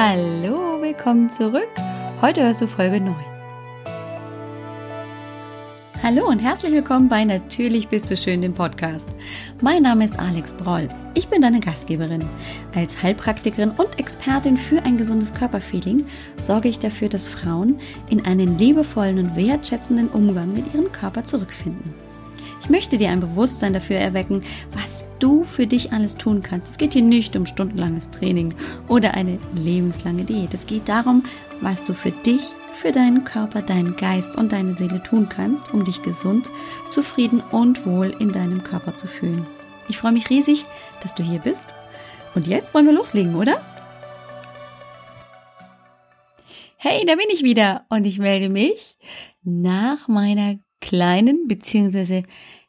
Hallo, 0.00 0.80
willkommen 0.80 1.28
zurück. 1.28 1.66
Heute 2.22 2.44
hörst 2.44 2.60
du 2.60 2.68
Folge 2.68 3.00
9. 3.00 3.16
Hallo 6.04 6.28
und 6.28 6.38
herzlich 6.38 6.70
willkommen 6.70 7.08
bei 7.08 7.24
Natürlich 7.24 7.88
bist 7.88 8.08
du 8.08 8.16
schön, 8.16 8.40
dem 8.40 8.54
Podcast. 8.54 9.08
Mein 9.60 9.82
Name 9.82 10.04
ist 10.04 10.16
Alex 10.16 10.52
Broll. 10.52 10.86
Ich 11.14 11.26
bin 11.26 11.42
deine 11.42 11.58
Gastgeberin. 11.58 12.24
Als 12.76 13.02
Heilpraktikerin 13.02 13.70
und 13.70 13.98
Expertin 13.98 14.56
für 14.56 14.84
ein 14.84 14.96
gesundes 14.96 15.34
Körperfeeling 15.34 16.06
sorge 16.36 16.68
ich 16.68 16.78
dafür, 16.78 17.08
dass 17.08 17.26
Frauen 17.26 17.80
in 18.08 18.24
einen 18.24 18.56
liebevollen 18.56 19.18
und 19.18 19.34
wertschätzenden 19.34 20.10
Umgang 20.10 20.54
mit 20.54 20.72
ihrem 20.72 20.92
Körper 20.92 21.24
zurückfinden. 21.24 21.92
Ich 22.60 22.68
möchte 22.68 22.98
dir 22.98 23.10
ein 23.10 23.20
Bewusstsein 23.20 23.72
dafür 23.72 23.96
erwecken, 23.96 24.42
was 24.72 25.04
du 25.18 25.44
für 25.44 25.66
dich 25.66 25.92
alles 25.92 26.16
tun 26.16 26.42
kannst. 26.42 26.68
Es 26.68 26.78
geht 26.78 26.92
hier 26.92 27.02
nicht 27.02 27.36
um 27.36 27.46
stundenlanges 27.46 28.10
Training 28.10 28.54
oder 28.88 29.14
eine 29.14 29.38
lebenslange 29.56 30.24
Diät. 30.24 30.52
Es 30.54 30.66
geht 30.66 30.88
darum, 30.88 31.22
was 31.60 31.84
du 31.84 31.94
für 31.94 32.10
dich, 32.10 32.42
für 32.72 32.92
deinen 32.92 33.24
Körper, 33.24 33.62
deinen 33.62 33.96
Geist 33.96 34.36
und 34.36 34.52
deine 34.52 34.72
Seele 34.72 35.02
tun 35.02 35.28
kannst, 35.28 35.72
um 35.72 35.84
dich 35.84 36.02
gesund, 36.02 36.50
zufrieden 36.90 37.42
und 37.50 37.86
wohl 37.86 38.14
in 38.18 38.32
deinem 38.32 38.62
Körper 38.62 38.96
zu 38.96 39.06
fühlen. 39.06 39.46
Ich 39.88 39.98
freue 39.98 40.12
mich 40.12 40.28
riesig, 40.28 40.66
dass 41.02 41.14
du 41.14 41.22
hier 41.22 41.38
bist. 41.38 41.74
Und 42.34 42.46
jetzt 42.46 42.74
wollen 42.74 42.86
wir 42.86 42.92
loslegen, 42.92 43.34
oder? 43.34 43.60
Hey, 46.76 47.04
da 47.06 47.16
bin 47.16 47.26
ich 47.32 47.42
wieder 47.42 47.86
und 47.88 48.06
ich 48.06 48.18
melde 48.18 48.48
mich 48.48 48.96
nach 49.42 50.06
meiner 50.06 50.58
kleinen 50.80 51.48
bzw. 51.48 52.22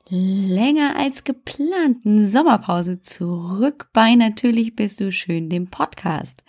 länger 0.08 0.96
als 0.96 1.24
geplanten 1.24 2.30
Sommerpause 2.30 3.02
zurück 3.02 3.90
bei 3.94 4.16
Natürlich 4.16 4.76
bist 4.76 5.00
du 5.00 5.12
schön, 5.12 5.50
dem 5.50 5.68
Podcast. 5.68 6.44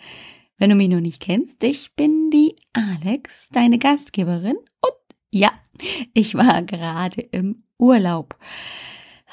Wenn 0.57 0.69
du 0.69 0.75
mich 0.75 0.89
noch 0.89 0.99
nicht 0.99 1.21
kennst, 1.21 1.63
ich 1.63 1.95
bin 1.95 2.29
die 2.29 2.55
Alex, 2.73 3.49
deine 3.49 3.79
Gastgeberin 3.79 4.57
und 4.57 4.93
ja, 5.31 5.49
ich 6.13 6.35
war 6.35 6.61
gerade 6.61 7.21
im 7.21 7.63
Urlaub. 7.77 8.37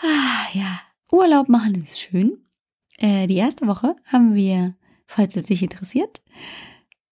Ah, 0.01 0.49
ja, 0.55 0.81
Urlaub 1.11 1.49
machen 1.49 1.75
ist 1.75 2.01
schön. 2.01 2.39
Äh, 2.97 3.27
die 3.27 3.37
erste 3.37 3.67
Woche 3.67 3.97
haben 4.05 4.35
wir, 4.35 4.77
falls 5.07 5.37
es 5.37 5.47
dich 5.47 5.63
interessiert, 5.63 6.23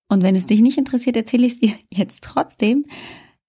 und 0.08 0.22
wenn 0.22 0.36
es 0.36 0.46
dich 0.46 0.60
nicht 0.60 0.78
interessiert, 0.78 1.16
erzähle 1.16 1.46
ich 1.46 1.54
es 1.54 1.60
dir 1.60 1.74
jetzt 1.90 2.22
trotzdem, 2.22 2.86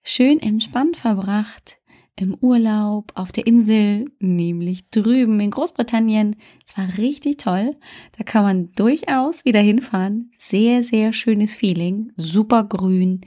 schön 0.07 0.39
entspannt 0.39 0.95
verbracht 0.95 1.79
im 2.15 2.33
Urlaub 2.39 3.11
auf 3.13 3.31
der 3.31 3.45
Insel, 3.45 4.05
nämlich 4.19 4.89
drüben 4.89 5.39
in 5.39 5.51
Großbritannien. 5.51 6.37
Es 6.65 6.77
war 6.77 6.97
richtig 6.97 7.37
toll. 7.37 7.75
Da 8.17 8.23
kann 8.23 8.43
man 8.43 8.71
durchaus 8.71 9.45
wieder 9.45 9.59
hinfahren. 9.59 10.31
Sehr, 10.39 10.81
sehr 10.81 11.13
schönes 11.13 11.53
Feeling. 11.53 12.13
Super 12.15 12.63
grün, 12.63 13.21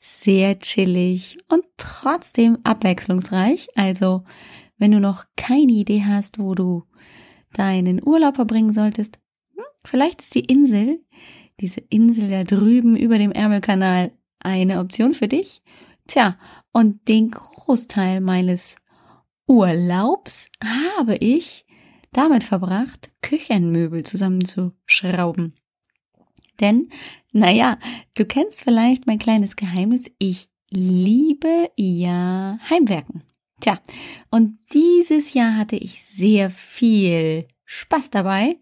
sehr 0.00 0.58
chillig 0.58 1.38
und 1.48 1.64
trotzdem 1.76 2.58
abwechslungsreich. 2.64 3.68
Also, 3.76 4.24
wenn 4.76 4.90
du 4.90 5.00
noch 5.00 5.24
keine 5.36 5.72
Idee 5.72 6.04
hast, 6.04 6.38
wo 6.38 6.54
du 6.54 6.82
deinen 7.54 8.06
Urlaub 8.06 8.34
verbringen 8.36 8.74
solltest, 8.74 9.20
hm, 9.54 9.64
vielleicht 9.84 10.20
ist 10.20 10.34
die 10.34 10.44
Insel, 10.44 11.00
diese 11.60 11.80
Insel 11.88 12.28
da 12.28 12.44
drüben 12.44 12.96
über 12.96 13.18
dem 13.18 13.32
Ärmelkanal 13.32 14.12
eine 14.40 14.80
Option 14.80 15.14
für 15.14 15.28
dich. 15.28 15.62
Tja, 16.08 16.38
und 16.72 17.06
den 17.06 17.30
Großteil 17.30 18.20
meines 18.20 18.76
Urlaubs 19.46 20.50
habe 20.64 21.16
ich 21.16 21.66
damit 22.12 22.44
verbracht, 22.44 23.10
Küchenmöbel 23.20 24.04
zusammenzuschrauben. 24.04 25.54
Denn, 26.60 26.88
naja, 27.32 27.78
du 28.14 28.24
kennst 28.24 28.64
vielleicht 28.64 29.06
mein 29.06 29.18
kleines 29.18 29.54
Geheimnis. 29.54 30.10
Ich 30.18 30.48
liebe 30.70 31.70
ja 31.76 32.58
Heimwerken. 32.68 33.22
Tja, 33.60 33.78
und 34.30 34.58
dieses 34.72 35.34
Jahr 35.34 35.56
hatte 35.56 35.76
ich 35.76 36.02
sehr 36.02 36.50
viel 36.50 37.48
Spaß 37.66 38.08
dabei 38.10 38.58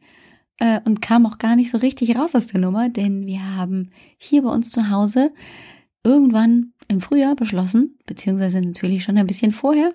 äh, 0.59 0.81
und 0.85 1.01
kam 1.01 1.27
auch 1.27 1.39
gar 1.39 1.55
nicht 1.55 1.71
so 1.71 1.79
richtig 1.79 2.17
raus 2.17 2.35
aus 2.35 2.49
der 2.49 2.61
Nummer, 2.61 2.89
denn 2.89 3.25
wir 3.27 3.57
haben 3.57 3.93
hier 4.19 4.43
bei 4.43 4.51
uns 4.51 4.71
zu 4.71 4.91
Hause 4.91 5.33
irgendwann 6.07 6.73
im 6.87 7.01
Frühjahr 7.01 7.35
beschlossen, 7.35 7.99
beziehungsweise 8.07 8.61
natürlich 8.61 9.03
schon 9.03 9.19
ein 9.19 9.27
bisschen 9.27 9.51
vorher, 9.51 9.93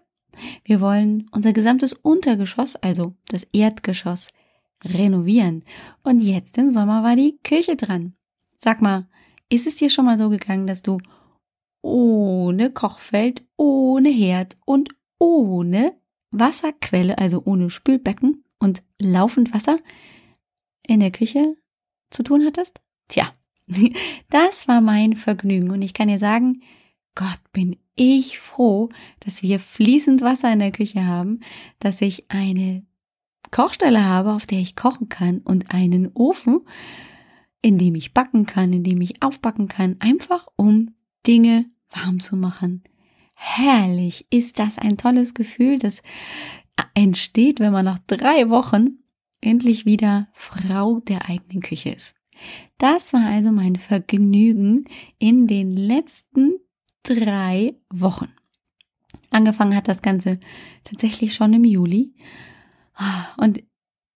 wir 0.66 0.82
wollen 0.82 1.30
unser 1.32 1.54
gesamtes 1.54 1.94
Untergeschoss, 1.94 2.76
also 2.76 3.16
das 3.30 3.48
Erdgeschoss, 3.54 4.28
renovieren. 4.84 5.64
Und 6.04 6.20
jetzt 6.20 6.58
im 6.58 6.70
Sommer 6.70 7.04
war 7.04 7.16
die 7.16 7.40
Küche 7.44 7.78
dran. 7.78 8.14
Sag 8.58 8.82
mal, 8.82 9.08
ist 9.50 9.68
es 9.68 9.78
dir 9.78 9.90
schon 9.90 10.06
mal 10.06 10.18
so 10.18 10.30
gegangen, 10.30 10.68
dass 10.68 10.82
du 10.82 11.00
ohne 11.82 12.72
Kochfeld, 12.72 13.46
ohne 13.56 14.10
Herd 14.10 14.58
und 14.66 14.90
ohne 15.18 15.94
Wasserquelle, 16.32 17.18
also 17.18 17.42
ohne 17.46 17.70
Spülbecken 17.70 18.44
und 18.60 18.84
laufend 19.00 19.54
Wasser 19.54 19.80
in 20.86 21.00
der 21.00 21.12
Küche 21.12 21.56
zu 22.10 22.24
tun 22.24 22.46
hattest? 22.46 22.82
Tja, 23.08 23.34
Das 24.30 24.68
war 24.68 24.82
mein 24.82 25.16
Vergnügen 25.16 25.72
und 25.72 25.82
ich 25.82 25.94
kann 25.94 26.08
dir 26.08 26.20
sagen, 26.20 26.62
Gott, 27.16 27.40
bin 27.52 27.76
ich 27.96 28.40
froh, 28.40 28.90
dass 29.20 29.44
wir 29.44 29.60
fließend 29.60 30.22
Wasser 30.22 30.52
in 30.52 30.60
der 30.60 30.72
Küche 30.72 31.06
haben, 31.06 31.42
dass 31.80 32.02
ich 32.02 32.32
eine 32.32 32.86
Kochstelle 33.52 34.06
habe, 34.06 34.32
auf 34.34 34.46
der 34.46 34.60
ich 34.60 34.76
kochen 34.78 35.10
kann 35.10 35.40
und 35.40 35.74
einen 35.74 36.12
Ofen, 36.14 36.62
in 37.62 37.78
dem 37.78 37.96
ich 37.96 38.14
backen 38.14 38.46
kann, 38.46 38.72
in 38.72 38.84
dem 38.84 39.02
ich 39.02 39.22
aufbacken 39.22 39.68
kann, 39.68 39.98
einfach 40.00 40.48
um 40.56 40.96
Dinge 41.28 41.66
warm 41.90 42.22
zu 42.22 42.38
machen. 42.38 42.84
Herrlich, 43.34 44.26
ist 44.30 44.60
das 44.60 44.78
ein 44.78 44.98
tolles 44.98 45.34
Gefühl, 45.34 45.78
das 45.80 46.02
entsteht, 46.94 47.60
wenn 47.60 47.74
man 47.74 47.86
nach 47.86 48.00
drei 48.08 48.50
Wochen 48.50 49.00
endlich 49.42 49.86
wieder 49.86 50.30
Frau 50.34 51.00
der 51.02 51.28
eigenen 51.28 51.62
Küche 51.62 51.90
ist. 51.90 52.16
Das 52.78 53.14
war 53.14 53.26
also 53.26 53.52
mein 53.52 53.76
Vergnügen 53.76 54.86
in 55.20 55.48
den 55.48 55.76
letzten 55.76 56.60
drei 57.04 57.76
Wochen. 57.90 58.30
Angefangen 59.30 59.76
hat 59.76 59.88
das 59.88 60.02
Ganze 60.02 60.40
tatsächlich 60.84 61.34
schon 61.34 61.54
im 61.54 61.64
Juli. 61.64 62.14
Und 63.38 63.64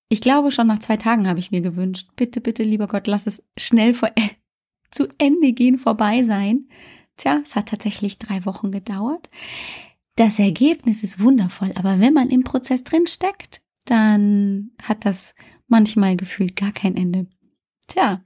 ich 0.09 0.21
glaube, 0.21 0.51
schon 0.51 0.67
nach 0.67 0.79
zwei 0.79 0.97
Tagen 0.97 1.27
habe 1.27 1.39
ich 1.39 1.51
mir 1.51 1.61
gewünscht, 1.61 2.09
bitte, 2.15 2.41
bitte, 2.41 2.63
lieber 2.63 2.87
Gott, 2.87 3.07
lass 3.07 3.27
es 3.27 3.43
schnell 3.57 3.93
vor, 3.93 4.11
zu 4.91 5.07
Ende 5.17 5.53
gehen, 5.53 5.77
vorbei 5.77 6.23
sein. 6.23 6.69
Tja, 7.17 7.41
es 7.43 7.55
hat 7.55 7.69
tatsächlich 7.69 8.19
drei 8.19 8.45
Wochen 8.45 8.71
gedauert. 8.71 9.29
Das 10.15 10.39
Ergebnis 10.39 11.03
ist 11.03 11.19
wundervoll, 11.19 11.73
aber 11.75 11.99
wenn 11.99 12.13
man 12.13 12.29
im 12.29 12.43
Prozess 12.43 12.83
drin 12.83 13.07
steckt, 13.07 13.61
dann 13.85 14.71
hat 14.81 15.05
das 15.05 15.35
manchmal 15.67 16.15
gefühlt 16.15 16.55
gar 16.55 16.71
kein 16.71 16.95
Ende. 16.95 17.27
Tja. 17.87 18.23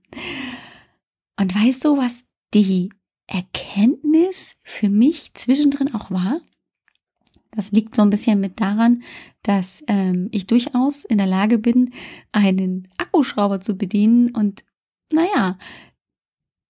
Und 1.39 1.55
weißt 1.55 1.85
du, 1.85 1.97
was 1.97 2.25
die 2.53 2.89
Erkenntnis 3.27 4.55
für 4.63 4.89
mich 4.89 5.33
zwischendrin 5.33 5.93
auch 5.93 6.11
war? 6.11 6.41
Das 7.51 7.71
liegt 7.71 7.95
so 7.95 8.01
ein 8.01 8.09
bisschen 8.09 8.39
mit 8.39 8.59
daran, 8.61 9.03
dass 9.41 9.83
ähm, 9.87 10.29
ich 10.31 10.47
durchaus 10.47 11.03
in 11.03 11.17
der 11.17 11.27
Lage 11.27 11.57
bin, 11.57 11.93
einen 12.31 12.87
Akkuschrauber 12.97 13.59
zu 13.59 13.75
bedienen 13.75 14.35
und 14.35 14.63
naja, 15.11 15.57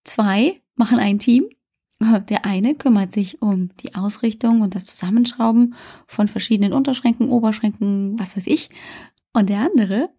zwei 0.06 0.62
machen 0.76 1.00
ein 1.00 1.20
Team. 1.20 1.50
Der 2.30 2.46
eine 2.46 2.76
kümmert 2.76 3.12
sich 3.12 3.42
um 3.42 3.76
die 3.78 3.96
Ausrichtung 3.96 4.62
und 4.62 4.74
das 4.74 4.86
Zusammenschrauben 4.86 5.76
von 6.08 6.30
verschiedenen 6.30 6.72
Unterschränken, 6.72 7.30
Oberschränken, 7.30 8.18
was 8.18 8.38
weiß 8.38 8.48
ich. 8.48 8.70
Und 9.34 9.50
der 9.50 9.60
andere, 9.60 10.10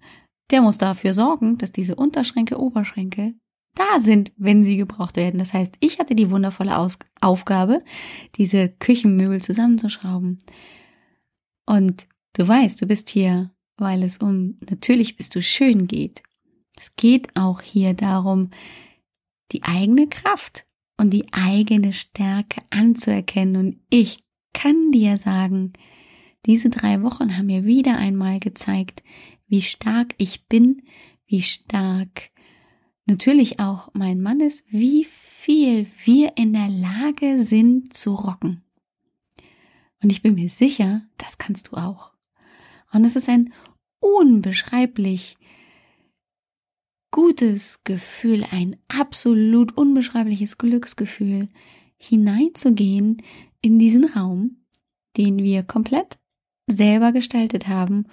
der 0.51 0.63
muss 0.63 0.79
dafür 0.79 1.15
sorgen, 1.15 1.59
dass 1.59 1.73
diese 1.73 1.95
Unterschränke, 1.95 2.59
Oberschränke 2.59 3.35
da 3.75 4.01
sind, 4.01 4.33
wenn 4.37 4.63
sie 4.63 4.77
gebraucht 4.77 5.17
werden. 5.17 5.39
Das 5.39 5.53
heißt, 5.53 5.75
ich 5.81 5.99
hatte 5.99 6.15
die 6.15 6.31
wundervolle 6.31 6.77
Aus 6.77 6.99
Aufgabe, 7.21 7.83
diese 8.37 8.69
Küchenmöbel 8.69 9.41
zusammenzuschrauben. 9.41 10.39
Und 11.67 12.09
du 12.35 12.47
weißt, 12.47 12.81
du 12.83 12.87
bist 12.87 13.09
hier, 13.11 13.51
weil 13.77 14.03
es 14.03 14.19
um 14.19 14.59
natürlich 14.69 15.17
bist 15.17 15.35
du 15.35 15.43
schön 15.43 15.87
geht. 15.87 16.23
Es 16.77 16.97
geht 16.97 17.37
auch 17.37 17.61
hier 17.61 17.95
darum, 17.95 18.51
die 19.53 19.63
eigene 19.63 20.09
Kraft 20.09 20.67
und 20.97 21.11
die 21.11 21.33
eigene 21.33 21.93
Stärke 21.93 22.61
anzuerkennen. 22.71 23.57
Und 23.57 23.81
ich 23.91 24.19
kann 24.53 24.91
dir 24.91 25.17
sagen, 25.17 25.73
diese 26.47 26.71
drei 26.71 27.03
Wochen 27.03 27.37
haben 27.37 27.47
mir 27.47 27.65
wieder 27.65 27.97
einmal 27.99 28.41
gezeigt, 28.41 29.03
wie 29.51 29.63
stark 29.63 30.15
ich 30.17 30.47
bin, 30.47 30.83
wie 31.27 31.43
stark 31.43 32.31
natürlich 33.05 33.59
auch 33.59 33.91
mein 33.93 34.21
Mann 34.21 34.41
ist, 34.41 34.65
wie 34.71 35.05
viel 35.05 35.87
wir 36.05 36.37
in 36.37 36.53
der 36.53 36.69
Lage 36.69 37.45
sind 37.45 37.93
zu 37.93 38.15
rocken. 38.15 38.63
Und 40.03 40.11
ich 40.11 40.23
bin 40.23 40.37
mir 40.37 40.49
sicher, 40.49 41.03
das 41.19 41.37
kannst 41.37 41.69
du 41.69 41.77
auch. 41.77 42.13
Und 42.93 43.05
es 43.05 43.17
ist 43.17 43.29
ein 43.29 43.53
unbeschreiblich 43.99 45.37
gutes 47.11 47.83
Gefühl, 47.83 48.47
ein 48.53 48.77
absolut 48.87 49.77
unbeschreibliches 49.77 50.59
Glücksgefühl, 50.59 51.49
hineinzugehen 51.97 53.21
in 53.61 53.81
diesen 53.81 54.05
Raum, 54.05 54.65
den 55.17 55.39
wir 55.39 55.65
komplett 55.65 56.21
selber 56.69 57.11
gestaltet 57.11 57.67
haben 57.67 58.07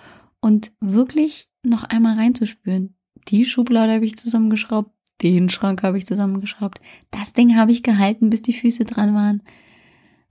und 0.47 0.71
wirklich 0.79 1.49
noch 1.61 1.83
einmal 1.83 2.15
reinzuspüren. 2.15 2.95
Die 3.27 3.43
Schublade 3.43 3.95
habe 3.95 4.05
ich 4.05 4.15
zusammengeschraubt, 4.15 4.89
den 5.21 5.49
Schrank 5.49 5.83
habe 5.83 5.97
ich 5.97 6.07
zusammengeschraubt, 6.07 6.79
das 7.11 7.33
Ding 7.33 7.57
habe 7.57 7.73
ich 7.73 7.83
gehalten, 7.83 8.29
bis 8.29 8.43
die 8.43 8.53
Füße 8.53 8.85
dran 8.85 9.13
waren. 9.13 9.43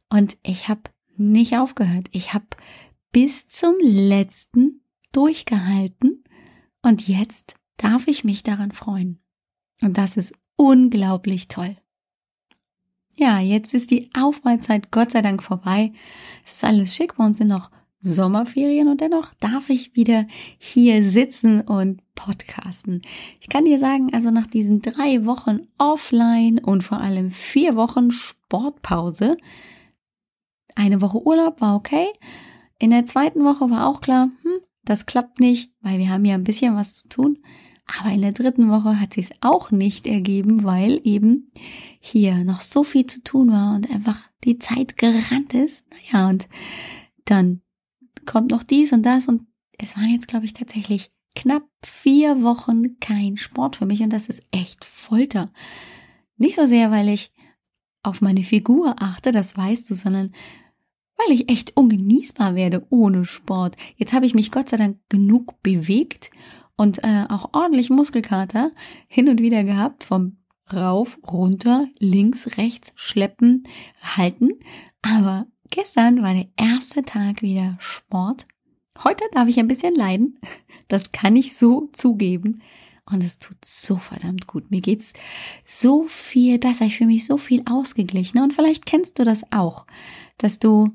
Und 0.09 0.39
ich 0.43 0.71
habe 0.71 0.81
nicht 1.19 1.59
aufgehört. 1.59 2.09
Ich 2.13 2.33
habe 2.33 2.47
bis 3.13 3.47
zum 3.47 3.75
letzten 3.83 4.81
durchgehalten 5.13 6.25
und 6.81 7.07
jetzt 7.07 7.57
darf 7.77 8.09
ich 8.09 8.25
mich 8.25 8.43
daran 8.43 8.73
freuen. 8.73 9.19
Und 9.83 9.99
das 9.99 10.17
ist 10.17 10.33
unglaublich 10.57 11.49
toll. 11.49 11.77
Ja, 13.17 13.39
jetzt 13.39 13.75
ist 13.75 13.91
die 13.91 14.09
Aufbauzeit 14.19 14.91
Gott 14.91 15.11
sei 15.11 15.21
Dank 15.21 15.43
vorbei. 15.43 15.93
Es 16.43 16.55
ist 16.55 16.65
alles 16.65 16.97
schick, 16.97 17.17
bei 17.17 17.27
uns 17.27 17.37
sind 17.37 17.49
noch 17.49 17.71
Sommerferien 18.13 18.89
und 18.89 19.01
dennoch 19.01 19.35
darf 19.41 19.71
ich 19.71 19.95
wieder 19.95 20.27
hier 20.59 21.09
sitzen 21.09 21.61
und 21.61 22.01
podcasten. 22.15 23.03
Ich 23.41 23.49
kann 23.49 23.65
dir 23.65 23.79
sagen, 23.79 24.13
also 24.13 24.31
nach 24.31 24.47
diesen 24.47 24.83
drei 24.83 25.25
Wochen 25.25 25.61
offline 25.79 26.59
und 26.59 26.83
vor 26.83 27.01
allem 27.01 27.31
vier 27.31 27.77
Wochen 27.77 28.11
Sportpause, 28.11 29.37
eine 30.75 31.01
Woche 31.01 31.27
Urlaub 31.27 31.61
war 31.61 31.77
okay. 31.77 32.07
In 32.79 32.91
der 32.91 33.05
zweiten 33.05 33.45
Woche 33.45 33.71
war 33.71 33.89
auch 33.89 34.01
klar, 34.01 34.31
hm, 34.43 34.61
das 34.85 35.07
klappt 35.07 35.41
nicht, 35.41 35.73
weil 35.81 35.99
wir 35.99 36.11
haben 36.11 36.25
ja 36.25 36.35
ein 36.35 36.45
bisschen 36.45 36.77
was 36.77 36.95
zu 36.95 37.09
tun. 37.09 37.39
Aber 37.99 38.11
in 38.11 38.23
der 38.23 38.33
dritten 38.33 38.69
Woche 38.69 39.01
hat 39.01 39.15
sich 39.15 39.31
es 39.31 39.37
auch 39.41 39.71
nicht 39.71 40.07
ergeben, 40.07 40.65
weil 40.65 41.01
eben 41.05 41.53
hier 42.01 42.45
noch 42.45 42.61
so 42.61 42.83
viel 42.83 43.07
zu 43.07 43.23
tun 43.23 43.53
war 43.53 43.77
und 43.77 43.91
einfach 43.91 44.29
die 44.45 44.59
Zeit 44.59 44.97
gerannt 44.97 45.55
ist. 45.55 45.85
Naja, 45.91 46.29
und 46.29 46.49
dann 47.25 47.63
kommt 48.27 48.51
noch 48.51 48.63
dies 48.63 48.93
und 48.93 49.03
das 49.03 49.29
und 49.29 49.47
es 49.79 49.97
waren 49.97 50.09
jetzt, 50.09 50.29
glaube 50.29 50.47
ich, 50.47 50.55
tatsächlich 50.55 51.11
knapp 51.35 51.65
vier 51.85 52.43
Wochen 52.43 52.99
kein 52.99 53.37
Sport 53.37 53.77
für 53.77 53.87
mich 53.87 54.03
und 54.03 54.13
das 54.13 54.29
ist 54.29 54.43
echt 54.51 54.85
Folter. 54.85 55.53
Nicht 56.37 56.57
so 56.57 56.67
sehr, 56.67 56.91
weil 56.91 57.09
ich 57.09 57.33
auf 58.03 58.21
meine 58.21 58.43
Figur 58.43 58.97
achte, 58.99 59.33
das 59.33 59.57
weißt 59.57 59.89
du, 59.91 59.95
sondern 59.95 60.33
weil 61.17 61.35
ich 61.35 61.51
echt 61.51 61.77
ungenießbar 61.77 62.55
werde 62.55 62.87
ohne 62.91 63.25
Sport. 63.25 63.77
Jetzt 63.97 64.13
habe 64.13 64.27
ich 64.27 64.35
mich 64.35 64.53
Gott 64.53 64.69
sei 64.69 64.77
Dank 64.77 64.99
genug 65.09 65.63
bewegt 65.63 66.31
und 66.77 67.03
äh, 67.05 67.25
auch 67.29 67.55
ordentlich 67.55 67.91
Muskelkater 67.91 68.73
hin 69.09 69.29
und 69.29 69.41
wieder 69.41 69.65
gehabt 69.65 70.05
vom 70.05 70.39
rauf, 70.73 71.19
runter, 71.27 71.89
links, 71.99 72.59
rechts, 72.59 72.93
schleppen, 72.97 73.65
halten. 74.03 74.51
Aber 75.03 75.47
gestern 75.71 76.23
war 76.23 76.35
der 76.35 76.49
erste 76.57 77.03
Tag 77.03 77.43
wieder 77.43 77.77
Sport. 77.81 78.47
Heute 79.03 79.25
darf 79.33 79.49
ich 79.49 79.59
ein 79.59 79.69
bisschen 79.69 79.95
leiden. 79.95 80.39
Das 80.89 81.13
kann 81.13 81.37
ich 81.37 81.57
so 81.57 81.89
zugeben. 81.93 82.63
Und 83.09 83.23
es 83.23 83.39
tut 83.39 83.65
so 83.65 83.97
verdammt 83.97 84.47
gut. 84.47 84.71
Mir 84.71 84.81
geht's 84.81 85.13
so 85.65 86.07
viel 86.09 86.59
besser. 86.59 86.87
Ich 86.87 86.97
fühle 86.97 87.09
mich 87.09 87.25
so 87.25 87.37
viel 87.37 87.63
ausgeglichener. 87.71 88.43
Und 88.43 88.53
vielleicht 88.53 88.85
kennst 88.85 89.19
du 89.19 89.25
das 89.25 89.45
auch, 89.53 89.87
dass 90.39 90.59
du 90.59 90.91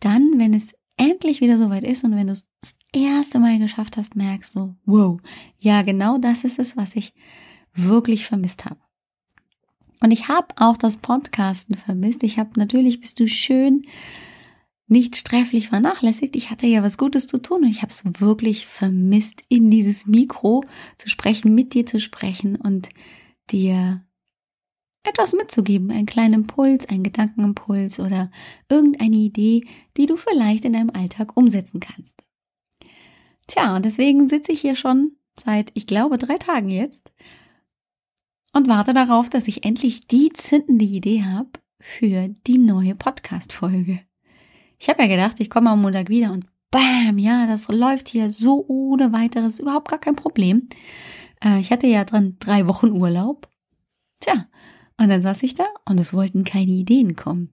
dann, 0.00 0.32
wenn 0.36 0.52
es 0.52 0.74
endlich 0.96 1.40
wieder 1.40 1.58
soweit 1.58 1.84
ist 1.84 2.04
und 2.04 2.16
wenn 2.16 2.26
du 2.26 2.32
es 2.32 2.46
das 2.60 2.76
erste 2.92 3.38
Mal 3.38 3.58
geschafft 3.58 3.96
hast, 3.96 4.16
merkst 4.16 4.56
du, 4.56 4.74
wow, 4.84 5.20
ja, 5.58 5.82
genau 5.82 6.18
das 6.18 6.44
ist 6.44 6.58
es, 6.58 6.76
was 6.76 6.96
ich 6.96 7.14
wirklich 7.72 8.26
vermisst 8.26 8.64
habe. 8.64 8.80
Und 10.00 10.10
ich 10.10 10.28
habe 10.28 10.48
auch 10.56 10.76
das 10.76 10.98
Podcasten 10.98 11.76
vermisst. 11.76 12.22
Ich 12.22 12.38
habe 12.38 12.50
natürlich, 12.56 13.00
bist 13.00 13.18
du 13.20 13.26
schön, 13.26 13.86
nicht 14.86 15.16
sträflich 15.16 15.68
vernachlässigt. 15.68 16.34
Ich 16.34 16.50
hatte 16.50 16.66
ja 16.66 16.82
was 16.82 16.96
Gutes 16.96 17.26
zu 17.26 17.38
tun 17.38 17.64
und 17.64 17.70
ich 17.70 17.82
habe 17.82 17.92
es 17.92 18.02
wirklich 18.20 18.66
vermisst, 18.66 19.44
in 19.48 19.70
dieses 19.70 20.06
Mikro 20.06 20.64
zu 20.96 21.08
sprechen, 21.08 21.54
mit 21.54 21.74
dir 21.74 21.84
zu 21.84 22.00
sprechen 22.00 22.56
und 22.56 22.88
dir 23.50 24.04
etwas 25.04 25.32
mitzugeben, 25.32 25.90
einen 25.90 26.06
kleinen 26.06 26.34
Impuls, 26.34 26.86
einen 26.86 27.02
Gedankenimpuls 27.02 28.00
oder 28.00 28.30
irgendeine 28.68 29.16
Idee, 29.16 29.66
die 29.96 30.06
du 30.06 30.16
vielleicht 30.16 30.64
in 30.64 30.72
deinem 30.72 30.90
Alltag 30.90 31.36
umsetzen 31.36 31.80
kannst. 31.80 32.22
Tja, 33.46 33.76
und 33.76 33.84
deswegen 33.84 34.28
sitze 34.28 34.52
ich 34.52 34.60
hier 34.60 34.76
schon 34.76 35.12
seit, 35.38 35.70
ich 35.74 35.86
glaube, 35.86 36.18
drei 36.18 36.36
Tagen 36.36 36.68
jetzt 36.68 37.12
und 38.58 38.66
warte 38.66 38.92
darauf, 38.92 39.30
dass 39.30 39.46
ich 39.46 39.64
endlich 39.64 40.08
die 40.08 40.30
zündende 40.34 40.84
Idee 40.84 41.22
habe 41.22 41.50
für 41.78 42.26
die 42.48 42.58
neue 42.58 42.96
Podcast-Folge. 42.96 44.00
Ich 44.80 44.88
habe 44.88 45.02
ja 45.02 45.08
gedacht, 45.08 45.38
ich 45.38 45.48
komme 45.48 45.70
am 45.70 45.80
Montag 45.80 46.08
wieder 46.08 46.32
und 46.32 46.44
bam, 46.72 47.18
ja, 47.18 47.46
das 47.46 47.68
läuft 47.68 48.08
hier 48.08 48.30
so 48.30 48.64
ohne 48.66 49.12
weiteres, 49.12 49.60
überhaupt 49.60 49.88
gar 49.88 50.00
kein 50.00 50.16
Problem. 50.16 50.68
Äh, 51.40 51.60
ich 51.60 51.70
hatte 51.70 51.86
ja 51.86 52.04
dran 52.04 52.36
drei 52.40 52.66
Wochen 52.66 52.90
Urlaub. 52.90 53.48
Tja, 54.20 54.48
und 54.96 55.08
dann 55.08 55.22
saß 55.22 55.44
ich 55.44 55.54
da 55.54 55.66
und 55.88 55.98
es 55.98 56.12
wollten 56.12 56.42
keine 56.42 56.72
Ideen 56.72 57.14
kommen. 57.14 57.52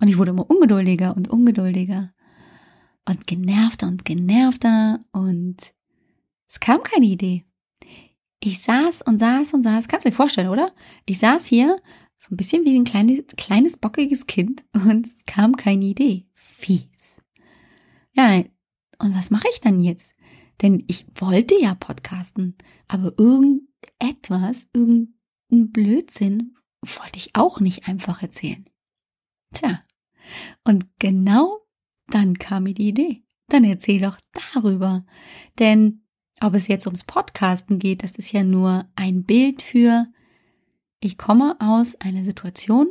Und 0.00 0.06
ich 0.06 0.16
wurde 0.16 0.30
immer 0.30 0.48
ungeduldiger 0.48 1.16
und 1.16 1.26
ungeduldiger 1.26 2.12
und 3.04 3.26
genervter 3.26 3.88
und 3.88 4.04
genervter 4.04 5.00
und 5.10 5.56
es 6.46 6.60
kam 6.60 6.84
keine 6.84 7.06
Idee. 7.06 7.47
Ich 8.40 8.62
saß 8.62 9.02
und 9.02 9.18
saß 9.18 9.54
und 9.54 9.62
saß, 9.62 9.88
kannst 9.88 10.06
du 10.06 10.10
dir 10.10 10.16
vorstellen, 10.16 10.48
oder? 10.48 10.72
Ich 11.06 11.18
saß 11.18 11.46
hier 11.46 11.80
so 12.16 12.32
ein 12.32 12.36
bisschen 12.36 12.64
wie 12.64 12.76
ein 12.76 12.84
kleines, 12.84 13.24
kleines 13.36 13.76
bockiges 13.76 14.26
Kind 14.26 14.64
und 14.72 15.06
es 15.06 15.24
kam 15.26 15.56
keine 15.56 15.84
Idee. 15.84 16.26
Fies. 16.32 17.22
Ja, 18.12 18.42
und 18.98 19.14
was 19.14 19.30
mache 19.30 19.48
ich 19.52 19.60
dann 19.60 19.80
jetzt? 19.80 20.14
Denn 20.62 20.84
ich 20.88 21.06
wollte 21.14 21.54
ja 21.60 21.74
podcasten, 21.74 22.56
aber 22.88 23.12
irgendetwas, 23.16 24.66
irgendein 24.72 25.14
Blödsinn 25.50 26.56
wollte 26.82 27.18
ich 27.18 27.36
auch 27.36 27.60
nicht 27.60 27.86
einfach 27.86 28.22
erzählen. 28.22 28.68
Tja, 29.54 29.82
und 30.64 30.86
genau 30.98 31.64
dann 32.08 32.38
kam 32.38 32.64
mir 32.64 32.74
die 32.74 32.88
Idee. 32.88 33.22
Dann 33.48 33.64
erzähl 33.64 34.00
doch 34.00 34.18
darüber. 34.52 35.04
Denn 35.58 36.02
ob 36.40 36.54
es 36.54 36.68
jetzt 36.68 36.86
ums 36.86 37.04
Podcasten 37.04 37.78
geht, 37.78 38.02
das 38.02 38.12
ist 38.12 38.32
ja 38.32 38.42
nur 38.42 38.86
ein 38.96 39.24
Bild 39.24 39.62
für, 39.62 40.06
ich 41.00 41.18
komme 41.18 41.56
aus 41.60 41.94
einer 41.96 42.24
Situation 42.24 42.88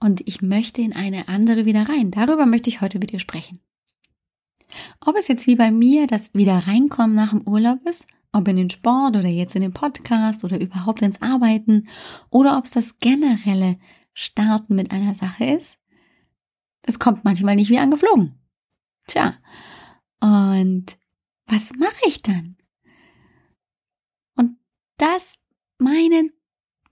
und 0.00 0.26
ich 0.26 0.42
möchte 0.42 0.82
in 0.82 0.94
eine 0.94 1.28
andere 1.28 1.64
wieder 1.66 1.88
rein. 1.88 2.10
Darüber 2.10 2.46
möchte 2.46 2.70
ich 2.70 2.80
heute 2.80 2.98
mit 2.98 3.12
dir 3.12 3.18
sprechen. 3.18 3.60
Ob 5.00 5.16
es 5.16 5.28
jetzt 5.28 5.46
wie 5.46 5.56
bei 5.56 5.70
mir 5.70 6.06
das 6.06 6.34
wieder 6.34 6.66
reinkommen 6.66 7.14
nach 7.14 7.30
dem 7.30 7.46
Urlaub 7.46 7.80
ist, 7.88 8.06
ob 8.32 8.48
in 8.48 8.56
den 8.56 8.70
Sport 8.70 9.16
oder 9.16 9.28
jetzt 9.28 9.54
in 9.54 9.62
den 9.62 9.72
Podcast 9.72 10.44
oder 10.44 10.60
überhaupt 10.60 11.02
ins 11.02 11.22
Arbeiten 11.22 11.88
oder 12.30 12.58
ob 12.58 12.64
es 12.64 12.72
das 12.72 12.98
generelle 12.98 13.78
Starten 14.12 14.74
mit 14.74 14.90
einer 14.90 15.14
Sache 15.14 15.44
ist, 15.44 15.78
es 16.82 16.98
kommt 16.98 17.24
manchmal 17.24 17.56
nicht 17.56 17.70
wie 17.70 17.78
angeflogen. 17.78 18.38
Tja, 19.06 19.34
und 20.20 20.98
was 21.46 21.72
mache 21.74 22.00
ich 22.06 22.22
dann? 22.22 22.56
Und 24.98 25.06
das 25.06 25.38
meine 25.78 26.30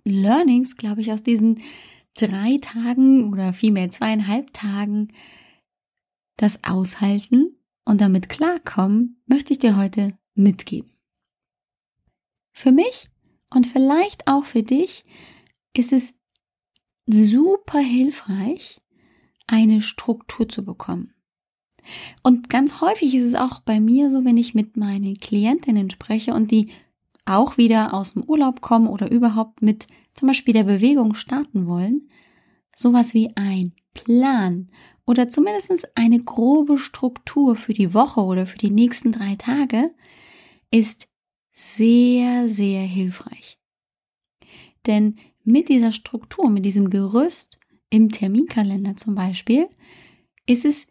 Learnings, 0.04 0.76
glaube 0.76 1.00
ich, 1.00 1.12
aus 1.12 1.22
diesen 1.22 1.62
drei 2.14 2.58
Tagen 2.60 3.32
oder 3.32 3.52
vielmehr 3.52 3.90
zweieinhalb 3.90 4.52
Tagen, 4.52 5.08
das 6.36 6.64
Aushalten 6.64 7.56
und 7.84 8.00
damit 8.00 8.28
klarkommen, 8.28 9.22
möchte 9.26 9.52
ich 9.52 9.58
dir 9.58 9.76
heute 9.76 10.18
mitgeben. 10.34 10.92
Für 12.52 12.72
mich 12.72 13.08
und 13.50 13.66
vielleicht 13.66 14.26
auch 14.26 14.44
für 14.44 14.62
dich 14.62 15.04
ist 15.74 15.92
es 15.92 16.14
super 17.06 17.78
hilfreich, 17.78 18.80
eine 19.46 19.82
Struktur 19.82 20.48
zu 20.48 20.64
bekommen. 20.64 21.14
Und 22.22 22.48
ganz 22.48 22.80
häufig 22.80 23.14
ist 23.14 23.24
es 23.24 23.34
auch 23.34 23.60
bei 23.60 23.80
mir 23.80 24.10
so, 24.10 24.24
wenn 24.24 24.36
ich 24.36 24.54
mit 24.54 24.76
meinen 24.76 25.18
Klientinnen 25.18 25.90
spreche 25.90 26.32
und 26.34 26.50
die 26.50 26.70
auch 27.24 27.56
wieder 27.56 27.94
aus 27.94 28.14
dem 28.14 28.24
Urlaub 28.24 28.60
kommen 28.60 28.86
oder 28.86 29.10
überhaupt 29.10 29.62
mit 29.62 29.86
zum 30.14 30.28
Beispiel 30.28 30.54
der 30.54 30.64
Bewegung 30.64 31.14
starten 31.14 31.66
wollen, 31.66 32.10
sowas 32.76 33.14
wie 33.14 33.30
ein 33.36 33.72
Plan 33.94 34.70
oder 35.06 35.28
zumindest 35.28 35.96
eine 35.96 36.22
grobe 36.22 36.78
Struktur 36.78 37.56
für 37.56 37.74
die 37.74 37.94
Woche 37.94 38.20
oder 38.20 38.46
für 38.46 38.58
die 38.58 38.70
nächsten 38.70 39.12
drei 39.12 39.36
Tage 39.36 39.94
ist 40.70 41.08
sehr, 41.52 42.48
sehr 42.48 42.82
hilfreich. 42.82 43.58
Denn 44.86 45.16
mit 45.44 45.68
dieser 45.68 45.92
Struktur, 45.92 46.50
mit 46.50 46.64
diesem 46.64 46.90
Gerüst 46.90 47.58
im 47.90 48.10
Terminkalender 48.10 48.96
zum 48.96 49.14
Beispiel, 49.14 49.68
ist 50.46 50.64
es 50.64 50.86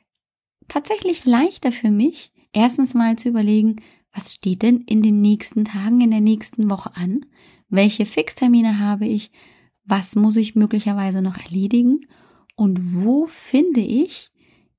tatsächlich 0.68 1.26
leichter 1.26 1.72
für 1.72 1.92
mich, 1.92 2.32
erstens 2.54 2.94
mal 2.94 3.18
zu 3.18 3.30
überlegen, 3.30 3.78
was 4.14 4.34
steht 4.34 4.62
denn 4.62 4.82
in 4.82 5.02
den 5.02 5.22
nächsten 5.22 5.66
Tagen, 5.66 6.02
in 6.02 6.12
der 6.12 6.22
nächsten 6.22 6.70
Woche 6.70 6.96
an? 6.96 7.26
Welche 7.70 8.06
Fixtermine 8.06 8.80
habe 8.80 9.08
ich? 9.08 9.32
Was 9.86 10.16
muss 10.16 10.36
ich 10.36 10.56
möglicherweise 10.56 11.22
noch 11.22 11.38
erledigen? 11.38 12.06
Und 12.56 13.04
wo 13.04 13.26
finde 13.26 13.82
ich 13.82 14.32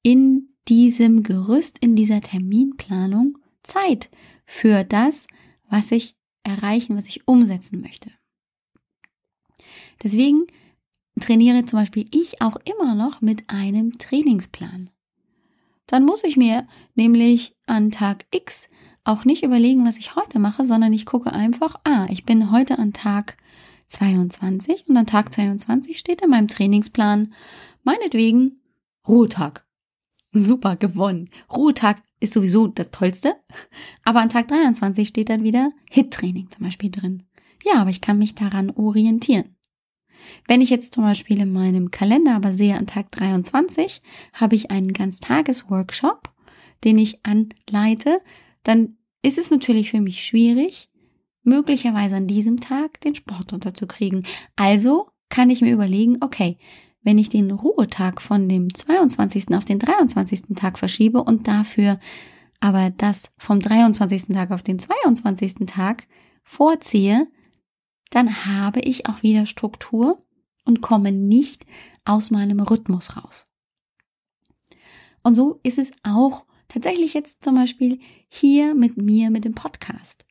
in 0.03 0.49
diesem 0.69 1.25
Gerüst, 1.25 1.79
in 1.81 1.97
dieser 1.97 2.21
Terminplanung 2.21 3.37
Zeit 3.63 4.11
für 4.47 4.85
das, 4.85 5.27
was 5.69 5.91
ich 5.91 6.15
erreichen, 6.45 6.97
was 6.97 7.07
ich 7.07 7.27
umsetzen 7.27 7.81
möchte? 7.81 8.11
Deswegen 10.03 10.47
trainiere 11.21 11.65
zum 11.65 11.81
Beispiel 11.81 12.07
ich 12.13 12.41
auch 12.41 12.57
immer 12.65 12.95
noch 12.95 13.21
mit 13.21 13.45
einem 13.49 13.99
Trainingsplan. 13.99 14.91
Dann 15.87 16.05
muss 16.05 16.25
ich 16.25 16.37
mir 16.37 16.67
nämlich 16.95 17.57
an 17.67 17.91
Tag 17.91 18.27
X 18.31 18.69
auch 19.05 19.25
nicht 19.25 19.43
überlegen, 19.43 19.87
was 19.87 19.99
ich 19.99 20.17
heute 20.17 20.39
mache, 20.39 20.65
sondern 20.65 20.93
ich 20.93 21.07
gucke 21.07 21.33
einfach, 21.33 21.77
ah, 21.85 22.07
ich 22.11 22.25
bin 22.25 22.51
heute 22.51 22.79
an 22.79 22.93
Tag 22.93 23.37
22 23.89 24.89
und 24.89 24.97
an 24.97 25.07
Tag 25.07 25.33
22 25.33 25.99
steht 25.99 26.23
in 26.23 26.31
meinem 26.31 26.49
Trainingsplan 26.49 27.35
meinetwegen 27.83 28.61
Ruhetag. 29.07 29.67
Super 30.33 30.77
gewonnen. 30.77 31.31
Ruhetag 31.55 32.03
ist 32.19 32.33
sowieso 32.33 32.67
das 32.67 32.91
Tollste. 32.91 33.37
Aber 34.05 34.21
an 34.21 34.31
Tag 34.31 34.49
23 34.49 35.07
steht 35.07 35.29
dann 35.29 35.45
wieder 35.45 35.71
Hit-Training 35.91 36.51
zum 36.51 36.65
Beispiel 36.65 36.91
drin. 36.91 37.25
Ja, 37.63 37.75
aber 37.81 37.91
ich 37.91 38.01
kann 38.01 38.19
mich 38.19 38.35
daran 38.35 38.71
orientieren. 38.71 39.55
Wenn 40.49 40.61
ich 40.61 40.71
jetzt 40.71 40.95
zum 40.95 41.05
Beispiel 41.05 41.41
in 41.41 41.53
meinem 41.53 41.91
Kalender 41.91 42.35
aber 42.35 42.55
sehe, 42.55 42.77
an 42.77 42.87
Tag 42.87 43.13
23 43.13 44.03
habe 44.33 44.55
ich 44.55 44.71
einen 44.71 44.93
Ganztages-Workshop, 44.93 46.33
den 46.83 46.99
ich 46.99 47.21
anleite, 47.25 48.21
dann 48.65 48.97
ist 49.23 49.39
es 49.39 49.51
natürlich 49.51 49.91
für 49.91 50.01
mich 50.01 50.25
schwierig, 50.25 50.91
möglicherweise 51.43 52.17
an 52.17 52.27
diesem 52.27 52.61
Tag 52.61 53.01
den 53.01 53.15
Sport 53.15 53.53
unterzukriegen. 53.53 54.27
Also 54.57 55.09
kann 55.29 55.51
ich 55.51 55.61
mir 55.61 55.73
überlegen, 55.73 56.19
okay, 56.21 56.59
wenn 57.03 57.19
ich 57.19 57.29
den 57.29 57.51
Ruhetag 57.51 58.21
von 58.21 58.49
dem 58.49 58.75
22. 58.75 59.55
auf 59.55 59.65
den 59.65 59.79
23. 59.79 60.57
Tag 60.57 60.79
verschiebe 60.79 61.23
und 61.23 61.47
dafür 61.47 62.01
aber 62.61 62.89
das 62.89 63.31
vom 63.37 63.61
23. 63.61 64.29
Tag 64.29 64.51
auf 64.51 64.63
den 64.63 64.79
22. 64.79 65.67
Tag 65.67 66.07
vorziehe, 66.45 67.29
dann 68.09 68.47
habe 68.47 68.81
ich 68.81 69.07
auch 69.07 69.23
wieder 69.23 69.45
Struktur 69.45 70.25
und 70.65 70.81
komme 70.81 71.13
nicht 71.13 71.67
aus 72.07 72.31
meinem 72.31 72.61
Rhythmus 72.61 73.19
raus. 73.19 73.49
Und 75.23 75.35
so 75.35 75.61
ist 75.63 75.77
es 75.77 75.93
auch 76.05 76.47
tatsächlich 76.69 77.15
jetzt 77.15 77.45
zum 77.45 77.55
Beispiel 77.55 77.99
hier 78.29 78.75
mit 78.75 78.97
mir 78.97 79.31
mit 79.31 79.45
dem 79.45 79.55
Podcast. 79.55 80.27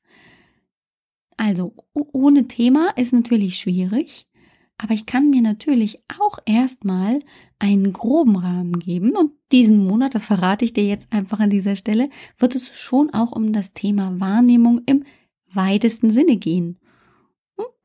Also 1.38 1.74
ohne 1.94 2.48
Thema 2.48 2.90
ist 2.96 3.13
natürlich 3.13 3.58
schwierig, 3.58 4.28
aber 4.78 4.94
ich 4.94 5.06
kann 5.06 5.30
mir 5.30 5.42
natürlich 5.42 6.04
auch 6.20 6.40
erstmal 6.46 7.20
einen 7.60 7.94
groben 7.94 8.36
Rahmen 8.36 8.80
geben 8.80 9.16
und 9.16 9.32
diesen 9.52 9.86
Monat, 9.86 10.16
das 10.16 10.25
verrate 10.25 10.66
ich 10.66 10.74
dir 10.74 10.86
jetzt 10.86 11.12
einfach 11.12 11.40
an 11.40 11.50
dieser 11.50 11.75
Stelle, 11.75 12.10
wird 12.38 12.56
es 12.56 12.75
schon 12.75 13.13
auch 13.13 13.32
um 13.32 13.54
das 13.54 13.74
Thema 13.74 14.20
Wahrnehmung 14.20 14.82
im 14.86 15.06
weitesten 15.54 16.10
Sinne 16.10 16.38
gehen. 16.38 16.80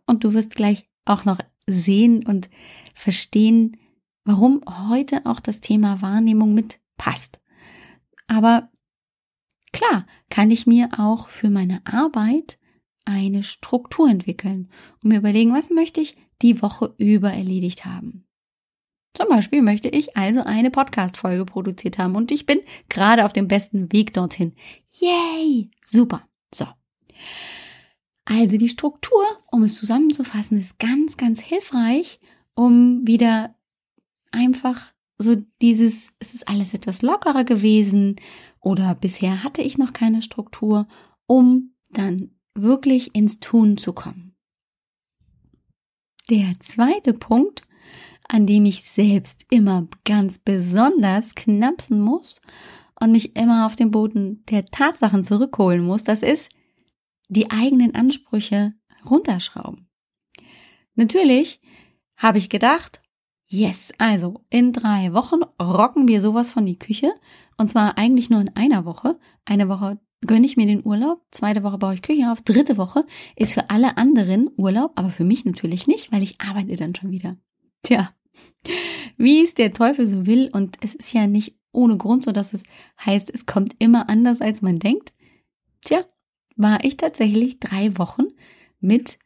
Und 0.07 0.25
du 0.25 0.33
wirst 0.33 0.57
gleich 0.57 0.88
auch 1.05 1.25
noch 1.25 1.38
sehen 1.67 2.26
und 2.26 2.49
verstehen, 2.95 3.76
warum 4.25 4.62
heute 4.88 5.26
auch 5.26 5.40
das 5.40 5.61
Thema 5.61 6.02
Wahrnehmung 6.02 6.55
mit 6.55 6.81
passt. 6.97 7.40
Aber 8.28 8.70
klar, 9.73 10.06
kann 10.30 10.50
ich 10.50 10.66
mir 10.66 10.90
auch 10.99 11.28
für 11.28 11.50
meine 11.50 11.80
Arbeit 11.85 12.58
eine 13.04 13.42
Struktur 13.42 14.08
entwickeln 14.08 14.68
und 15.02 15.08
mir 15.08 15.18
überlegen, 15.18 15.54
was 15.54 15.70
möchte 15.70 16.00
ich 16.00 16.16
die 16.42 16.62
Woche 16.62 16.94
über 16.99 17.32
erledigt 17.32 17.85
haben. 17.85 18.25
Zum 19.14 19.28
Beispiel 19.28 19.62
möchte 19.62 19.88
ich 19.88 20.16
also 20.16 20.42
eine 20.42 20.70
Podcast-Folge 20.70 21.44
produziert 21.44 21.99
haben 21.99 22.14
und 22.14 22.30
ich 22.30 22.47
bin 22.47 22.61
gerade 22.88 23.25
auf 23.25 23.32
dem 23.32 23.49
besten 23.49 23.90
Weg 23.92 24.12
dorthin. 24.12 24.54
Yay! 24.92 25.70
Super. 25.85 26.28
So. 26.54 26.66
Also 28.26 28.58
die 28.58 28.68
Struktur, 28.68 29.25
um 29.50 29.62
es 29.62 29.75
zusammenzufassen, 29.75 30.58
ist 30.58 30.78
ganz, 30.78 31.16
ganz 31.16 31.40
hilfreich, 31.40 32.20
um 32.54 33.06
wieder 33.06 33.56
einfach 34.30 34.92
so 35.19 35.37
dieses, 35.61 36.13
es 36.21 36.33
ist 36.33 36.49
alles 36.49 36.75
etwas 36.75 37.03
lockerer 37.03 37.45
gewesen 37.45 38.17
oder 38.61 38.95
bisher 38.95 39.43
hatte 39.43 39.63
ich 39.63 39.77
noch 39.77 39.93
keine 39.93 40.23
Struktur, 40.23 40.87
um 41.27 41.75
dann 41.91 42.31
wirklich 42.55 43.15
ins 43.15 43.41
Tun 43.41 43.77
zu 43.77 43.93
kommen. 43.93 44.37
Der 46.31 46.53
zweite 46.61 47.15
Punkt, 47.15 47.63
an 48.29 48.47
dem 48.47 48.65
ich 48.65 48.85
selbst 48.85 49.47
immer 49.51 49.89
ganz 50.05 50.39
besonders 50.39 51.35
knapsen 51.35 52.01
muss 52.01 52.41
und 53.01 53.13
mich 53.13 53.35
immer 53.37 53.65
auf 53.67 53.77
den 53.77 53.91
Boden 53.91 54.45
der 54.51 54.67
Tatsachen 54.67 55.25
zurückholen 55.25 55.83
muss, 55.83 56.05
das 56.05 56.23
ist 56.23 56.51
die 57.29 57.51
eigenen 57.51 57.95
Ansprüche 57.95 58.75
runterschrauben. 59.09 59.89
Natürlich 60.95 61.61
habe 62.17 62.39
ich 62.39 62.51
gedacht, 62.51 63.01
yes, 63.49 63.93
also 63.99 64.43
in 64.50 64.73
drei 64.73 65.12
Wochen 65.12 65.43
rocken 65.61 66.09
wir 66.09 66.21
sowas 66.21 66.50
von 66.50 66.67
die 66.67 66.78
Küche. 66.78 67.12
Und 67.57 67.69
zwar 67.69 67.99
eigentlich 67.99 68.31
nur 68.31 68.40
in 68.40 68.55
einer 68.55 68.85
Woche. 68.85 69.19
Eine 69.45 69.69
Woche 69.69 69.99
gönne 70.26 70.47
ich 70.47 70.57
mir 70.57 70.67
den 70.67 70.85
Urlaub, 70.85 71.23
zweite 71.31 71.62
Woche 71.62 71.78
baue 71.78 71.95
ich 71.95 72.02
Küche 72.02 72.31
auf, 72.31 72.43
dritte 72.43 72.76
Woche 72.76 73.07
ist 73.37 73.55
für 73.55 73.71
alle 73.71 73.97
anderen 73.97 74.50
Urlaub, 74.57 74.93
aber 74.97 75.11
für 75.11 75.25
mich 75.25 75.45
natürlich 75.45 75.87
nicht, 75.87 76.11
weil 76.12 76.23
ich 76.23 76.40
arbeite 76.40 76.75
dann 76.76 76.95
schon 76.95 77.11
wieder. 77.11 77.37
Tja, 77.83 78.12
wie 79.17 79.43
es 79.43 79.55
der 79.55 79.73
Teufel 79.73 80.07
so 80.07 80.26
will 80.26 80.50
und 80.52 80.76
es 80.81 80.95
ist 80.95 81.12
ja 81.12 81.26
nicht 81.26 81.57
ohne 81.73 81.97
Grund 81.97 82.25
so, 82.25 82.33
dass 82.33 82.52
es 82.52 82.64
heißt, 83.05 83.31
es 83.33 83.47
kommt 83.47 83.76
immer 83.78 84.09
anders, 84.09 84.40
als 84.40 84.62
man 84.62 84.78
denkt. 84.78 85.12
Tja, 85.83 86.05
war 86.57 86.85
ich 86.85 86.97
tatsächlich 86.97 87.61
drei 87.61 87.97
Wochen 87.99 88.25
mit 88.81 89.19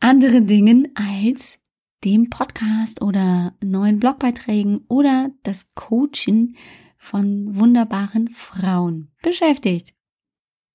anderen 0.00 0.46
Dingen 0.46 0.88
als 0.94 1.58
dem 2.04 2.30
Podcast 2.30 3.02
oder 3.02 3.54
neuen 3.62 3.98
Blogbeiträgen 3.98 4.84
oder 4.88 5.30
das 5.42 5.74
Coachen 5.74 6.56
von 6.98 7.58
wunderbaren 7.58 8.28
Frauen 8.28 9.10
beschäftigt. 9.22 9.94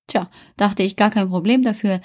Tja, 0.06 0.30
dachte 0.56 0.82
ich 0.82 0.96
gar 0.96 1.10
kein 1.10 1.28
Problem 1.28 1.62
dafür. 1.62 2.00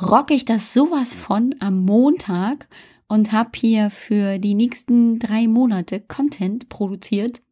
Rocke 0.00 0.34
ich 0.34 0.44
das 0.44 0.72
sowas 0.72 1.12
von 1.14 1.54
am 1.60 1.84
Montag 1.84 2.68
und 3.08 3.32
habe 3.32 3.50
hier 3.56 3.90
für 3.90 4.38
die 4.38 4.54
nächsten 4.54 5.18
drei 5.18 5.46
Monate 5.46 6.00
Content 6.00 6.68
produziert. 6.68 7.42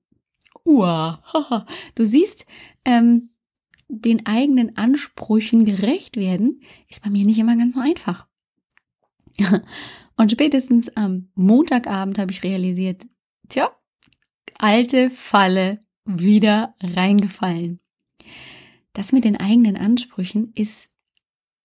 Uah, 0.65 1.23
haha. 1.33 1.67
Du 1.95 2.05
siehst, 2.05 2.47
ähm, 2.85 3.31
den 3.89 4.25
eigenen 4.25 4.77
Ansprüchen 4.77 5.65
gerecht 5.65 6.17
werden, 6.17 6.63
ist 6.89 7.03
bei 7.03 7.11
mir 7.11 7.27
nicht 7.27 7.39
immer 7.39 7.57
ganz 7.57 7.75
so 7.75 7.81
einfach. 7.81 8.27
Und 10.21 10.31
spätestens 10.31 10.95
am 10.99 11.31
Montagabend 11.35 12.19
habe 12.19 12.31
ich 12.31 12.43
realisiert, 12.43 13.07
tja, 13.49 13.75
alte 14.59 15.09
Falle 15.09 15.83
wieder 16.05 16.75
reingefallen. 16.83 17.81
Das 18.93 19.13
mit 19.13 19.25
den 19.25 19.39
eigenen 19.39 19.79
Ansprüchen 19.79 20.53
ist 20.55 20.91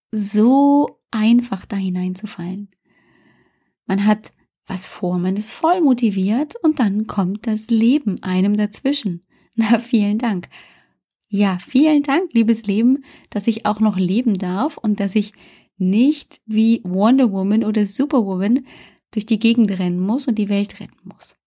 so 0.09 1.01
einfach 1.12 1.65
da 1.65 1.75
hineinzufallen. 1.75 2.71
Man 3.88 4.05
hat 4.05 4.31
was 4.65 4.88
vor, 4.88 5.17
man 5.17 5.35
ist 5.35 5.51
voll 5.51 5.81
motiviert 5.81 6.55
und 6.63 6.79
dann 6.79 7.07
kommt 7.07 7.47
das 7.47 7.67
Leben 7.69 8.24
einem 8.24 8.55
dazwischen. 8.55 9.27
Na, 9.55 9.79
vielen 9.79 10.17
Dank. 10.17 10.47
Ja, 11.27 11.57
vielen 11.57 12.03
Dank, 12.03 12.31
liebes 12.31 12.65
Leben, 12.65 13.03
dass 13.29 13.47
ich 13.47 13.65
auch 13.65 13.81
noch 13.81 13.97
leben 13.97 14.38
darf 14.38 14.77
und 14.77 15.01
dass 15.01 15.13
ich 15.13 15.33
nicht 15.77 16.41
wie 16.46 16.82
Wonder 16.84 17.32
Woman 17.32 17.63
oder 17.63 17.86
Superwoman 17.86 18.65
durch 19.12 19.25
die 19.25 19.39
Gegend 19.39 19.72
rennen 19.72 20.00
muss 20.00 20.27
und 20.27 20.36
die 20.36 20.50
Welt 20.50 20.79
retten 20.79 21.00
muss. 21.03 21.38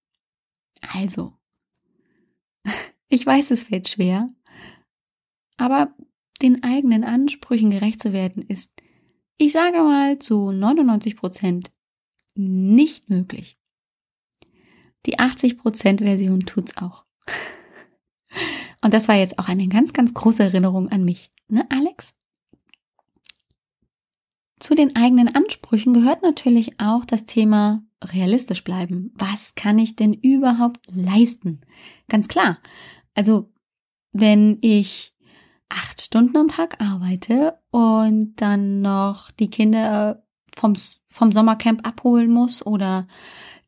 Also, 0.80 1.32
ich 3.08 3.24
weiß, 3.24 3.50
es 3.50 3.64
fällt 3.64 3.88
schwer, 3.88 4.32
aber 5.56 5.94
den 6.40 6.62
eigenen 6.62 7.04
Ansprüchen 7.04 7.70
gerecht 7.70 8.00
zu 8.00 8.12
werden 8.12 8.42
ist, 8.42 8.80
ich 9.38 9.52
sage 9.52 9.78
mal, 9.78 10.18
zu 10.18 10.52
99 10.52 11.16
Prozent 11.16 11.70
nicht 12.34 13.08
möglich. 13.08 13.58
Die 15.06 15.18
80 15.18 15.58
Prozent 15.58 16.00
Version 16.00 16.40
tut's 16.40 16.76
auch. 16.76 17.04
Und 18.82 18.94
das 18.94 19.08
war 19.08 19.16
jetzt 19.16 19.38
auch 19.38 19.48
eine 19.48 19.68
ganz, 19.68 19.92
ganz 19.92 20.14
große 20.14 20.42
Erinnerung 20.42 20.88
an 20.88 21.04
mich. 21.04 21.32
Ne, 21.48 21.66
Alex? 21.70 22.16
Zu 24.58 24.74
den 24.74 24.96
eigenen 24.96 25.34
Ansprüchen 25.34 25.94
gehört 25.94 26.22
natürlich 26.22 26.80
auch 26.80 27.04
das 27.04 27.26
Thema 27.26 27.82
realistisch 28.04 28.64
bleiben. 28.64 29.12
Was 29.14 29.54
kann 29.54 29.78
ich 29.78 29.96
denn 29.96 30.14
überhaupt 30.14 30.80
leisten? 30.90 31.60
Ganz 32.08 32.28
klar. 32.28 32.58
Also, 33.14 33.52
wenn 34.12 34.58
ich 34.60 35.14
acht 35.68 36.00
Stunden 36.00 36.36
am 36.36 36.48
Tag 36.48 36.80
arbeite 36.80 37.58
und 37.70 38.34
dann 38.36 38.80
noch 38.80 39.30
die 39.30 39.50
Kinder 39.50 40.24
vom, 40.56 40.74
vom 41.08 41.32
Sommercamp 41.32 41.86
abholen 41.86 42.30
muss 42.30 42.64
oder 42.64 43.06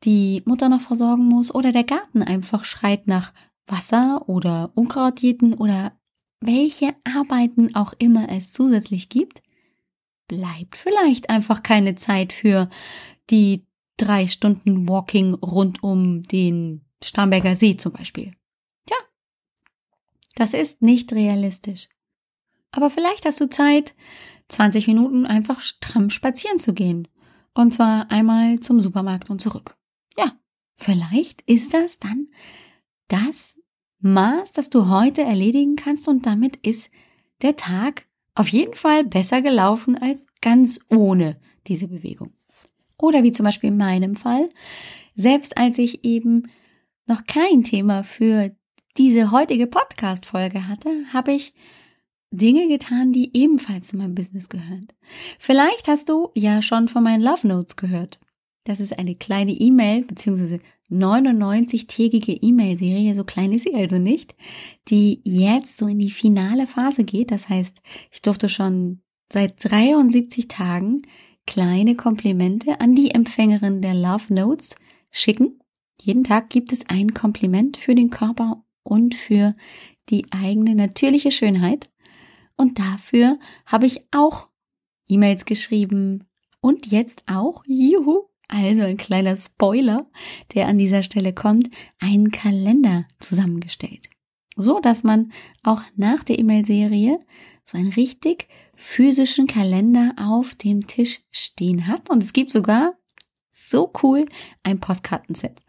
die 0.05 0.43
Mutter 0.47 0.69
noch 0.69 0.81
versorgen 0.81 1.27
muss 1.27 1.55
oder 1.55 1.73
der 1.73 1.85
Garten 1.85 2.23
einfach 2.23 2.65
schreit 2.65 3.07
nach 3.07 3.33
Wasser 3.67 4.29
oder 4.29 4.73
Unkrautjäten 4.75 5.55
oder 5.55 5.93
welche 6.41 6.95
Arbeiten 7.05 7.75
auch 7.75 7.93
immer 7.99 8.31
es 8.31 8.53
zusätzlich 8.53 9.09
gibt, 9.11 9.43
bleibt 10.31 10.77
vielleicht 10.77 11.29
einfach 11.29 11.65
keine 11.65 11.97
Zeit 11.97 12.33
für 12.33 12.71
die 13.31 13.67
drei 13.97 14.29
Stunden 14.29 14.89
Walking 14.89 15.35
rund 15.35 15.83
um 15.83 16.23
den 16.23 16.83
Starnberger 17.03 17.57
See 17.57 17.77
zum 17.77 17.93
Beispiel. 17.93 18.33
Tja, 18.87 18.97
das 20.37 20.55
ist 20.55 20.83
nicht 20.83 21.13
realistisch. 21.13 21.89
Aber 22.71 22.91
vielleicht 22.91 23.25
hast 23.25 23.41
du 23.41 23.51
Zeit, 23.51 23.97
20 24.51 24.87
Minuten 24.87 25.27
einfach 25.27 25.61
stramm 25.61 26.11
spazieren 26.11 26.61
zu 26.61 26.75
gehen. 26.75 27.09
Und 27.53 27.75
zwar 27.75 28.09
einmal 28.13 28.61
zum 28.61 28.81
Supermarkt 28.81 29.31
und 29.31 29.41
zurück. 29.41 29.77
Ja, 30.17 30.33
vielleicht 30.77 31.43
ist 31.43 31.75
das 31.75 31.99
dann 31.99 32.29
das 33.09 33.61
Maß, 33.99 34.53
das 34.53 34.71
du 34.71 34.89
heute 34.89 35.23
erledigen 35.23 35.75
kannst 35.75 36.07
und 36.07 36.25
damit 36.25 36.57
ist 36.59 36.89
der 37.43 37.57
Tag 37.57 38.07
auf 38.41 38.49
jeden 38.49 38.75
Fall 38.75 39.05
besser 39.05 39.43
gelaufen 39.43 39.99
als 39.99 40.27
ganz 40.41 40.81
ohne 40.89 41.39
diese 41.67 41.89
Bewegung. 41.89 42.33
Oder 42.97 43.23
wie 43.23 43.33
zum 43.33 43.45
Beispiel 43.45 43.69
in 43.69 43.77
meinem 43.77 44.15
Fall, 44.15 44.49
selbst 45.15 45.59
als 45.59 45.77
ich 45.77 46.07
eben 46.07 46.51
noch 47.07 47.27
kein 47.27 47.65
Thema 47.65 48.03
für 48.03 48.51
diese 48.97 49.31
heutige 49.31 49.67
Podcast-Folge 49.67 50.69
hatte, 50.69 50.91
habe 51.13 51.33
ich 51.33 51.53
Dinge 52.31 52.67
getan, 52.69 53.13
die 53.13 53.37
ebenfalls 53.37 53.89
zu 53.89 53.99
meinem 53.99 54.15
Business 54.15 54.49
gehören. 54.49 54.89
Vielleicht 55.39 55.87
hast 55.87 56.09
du 56.09 56.31
ja 56.35 56.63
schon 56.63 56.89
von 56.89 57.03
meinen 57.03 57.23
Love 57.23 57.47
Notes 57.47 57.77
gehört. 57.77 58.21
Das 58.65 58.81
ist 58.81 58.99
eine 58.99 59.17
kleine 59.17 59.53
E-Mail 59.53 60.05
bzw. 60.05 60.61
99-tägige 60.91 62.33
E-Mail-Serie, 62.33 63.15
so 63.15 63.25
klein 63.25 63.53
ist 63.53 63.65
sie 63.65 63.75
also 63.75 63.99
nicht, 63.99 64.35
die 64.89 65.21
jetzt 65.25 65.77
so 65.77 65.87
in 65.87 65.99
die 65.99 66.11
finale 66.11 66.67
Phase 66.67 67.05
geht. 67.05 67.31
Das 67.31 67.49
heißt, 67.49 67.81
ich 68.11 68.23
durfte 68.23 68.49
schon 68.49 69.01
seit 69.33 69.55
73 69.65 70.49
Tagen 70.49 71.03
kleine 71.47 71.97
Komplimente 71.97 72.81
an 72.81 72.95
die 72.95 73.13
Empfängerin 73.13 73.83
der 73.83 73.95
Love 73.95 74.33
Notes 74.33 74.77
schicken. 75.11 75.61
Jeden 76.01 76.25
Tag 76.25 76.51
gibt 76.51 76.73
es 76.73 76.89
ein 76.89 77.15
Kompliment 77.15 77.77
für 77.77 77.95
den 77.95 78.11
Körper 78.11 78.65
und 78.83 79.15
für 79.15 79.55
die 80.09 80.27
eigene 80.31 80.75
natürliche 80.75 81.31
Schönheit. 81.31 81.91
Und 82.57 82.79
dafür 82.79 83.39
habe 83.67 83.87
ich 83.87 84.07
auch 84.11 84.49
E-Mails 85.09 85.45
geschrieben 85.45 86.25
und 86.61 86.87
jetzt 86.91 87.25
auch, 87.27 87.65
juhu, 87.67 88.30
also 88.51 88.83
ein 88.83 88.97
kleiner 88.97 89.37
Spoiler, 89.37 90.07
der 90.55 90.67
an 90.67 90.79
dieser 90.79 91.03
Stelle 91.03 91.33
kommt, 91.33 91.71
einen 91.99 92.31
Kalender 92.31 93.07
zusammengestellt. 93.21 94.09
So 94.57 94.81
dass 94.81 95.05
man 95.05 95.33
auch 95.63 95.83
nach 95.97 96.25
der 96.25 96.39
E-Mail-Serie 96.39 97.19
so 97.65 97.79
einen 97.79 97.93
richtig 97.93 98.49
physischen 98.75 99.47
Kalender 99.47 100.15
auf 100.17 100.55
dem 100.55 100.87
Tisch 100.87 101.21
stehen 101.31 101.87
hat. 101.87 102.11
Und 102.11 102.23
es 102.23 102.33
gibt 102.33 102.51
sogar 102.51 102.95
so 103.51 103.93
cool 104.03 104.27
ein 104.63 104.81
Postkartenset. 104.81 105.63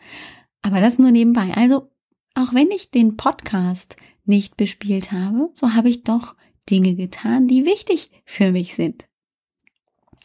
Aber 0.61 0.79
das 0.79 0.99
nur 0.99 1.11
nebenbei. 1.11 1.51
Also, 1.55 1.91
auch 2.33 2.53
wenn 2.53 2.71
ich 2.71 2.91
den 2.91 3.17
Podcast 3.17 3.97
nicht 4.25 4.57
bespielt 4.57 5.11
habe, 5.11 5.49
so 5.53 5.73
habe 5.73 5.89
ich 5.89 6.03
doch 6.03 6.35
Dinge 6.69 6.95
getan, 6.95 7.47
die 7.47 7.65
wichtig 7.65 8.11
für 8.25 8.51
mich 8.51 8.75
sind. 8.75 9.05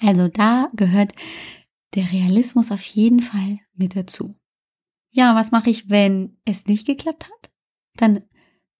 Also 0.00 0.28
da 0.28 0.68
gehört 0.74 1.12
der 1.94 2.10
Realismus 2.12 2.72
auf 2.72 2.82
jeden 2.82 3.20
Fall 3.20 3.60
mit 3.74 3.96
dazu. 3.96 4.34
Ja, 5.10 5.34
was 5.34 5.50
mache 5.50 5.70
ich, 5.70 5.88
wenn 5.88 6.36
es 6.44 6.66
nicht 6.66 6.86
geklappt 6.86 7.24
hat? 7.24 7.50
Dann 7.96 8.18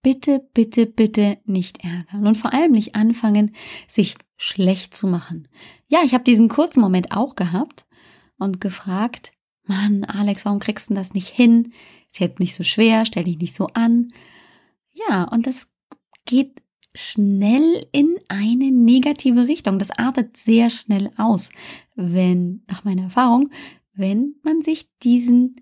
bitte, 0.03 0.47
bitte, 0.53 0.85
bitte 0.85 1.39
nicht 1.45 1.83
ärgern 1.83 2.27
und 2.27 2.35
vor 2.35 2.53
allem 2.53 2.71
nicht 2.71 2.95
anfangen, 2.95 3.55
sich 3.87 4.15
schlecht 4.37 4.95
zu 4.95 5.07
machen. 5.07 5.47
Ja, 5.87 6.01
ich 6.03 6.13
habe 6.13 6.23
diesen 6.23 6.49
kurzen 6.49 6.81
Moment 6.81 7.11
auch 7.11 7.35
gehabt 7.35 7.85
und 8.37 8.61
gefragt, 8.61 9.31
Mann, 9.63 10.05
Alex, 10.05 10.45
warum 10.45 10.59
kriegst 10.59 10.89
du 10.89 10.93
das 10.93 11.13
nicht 11.13 11.29
hin? 11.29 11.73
Ist 12.09 12.19
jetzt 12.19 12.39
nicht 12.39 12.53
so 12.53 12.63
schwer, 12.63 13.05
stell 13.05 13.25
dich 13.25 13.37
nicht 13.37 13.55
so 13.55 13.67
an. 13.67 14.07
Ja, 14.93 15.23
und 15.23 15.45
das 15.45 15.69
geht 16.25 16.61
schnell 16.97 17.87
in 17.91 18.17
eine 18.27 18.71
negative 18.71 19.47
Richtung. 19.47 19.79
Das 19.79 19.91
artet 19.91 20.37
sehr 20.37 20.69
schnell 20.69 21.11
aus, 21.17 21.49
wenn, 21.95 22.63
nach 22.67 22.83
meiner 22.83 23.03
Erfahrung, 23.03 23.51
wenn 23.93 24.35
man 24.43 24.61
sich 24.61 24.89
diesen 24.99 25.55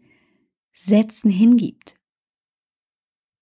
Sätzen 0.74 1.30
hingibt 1.30 1.96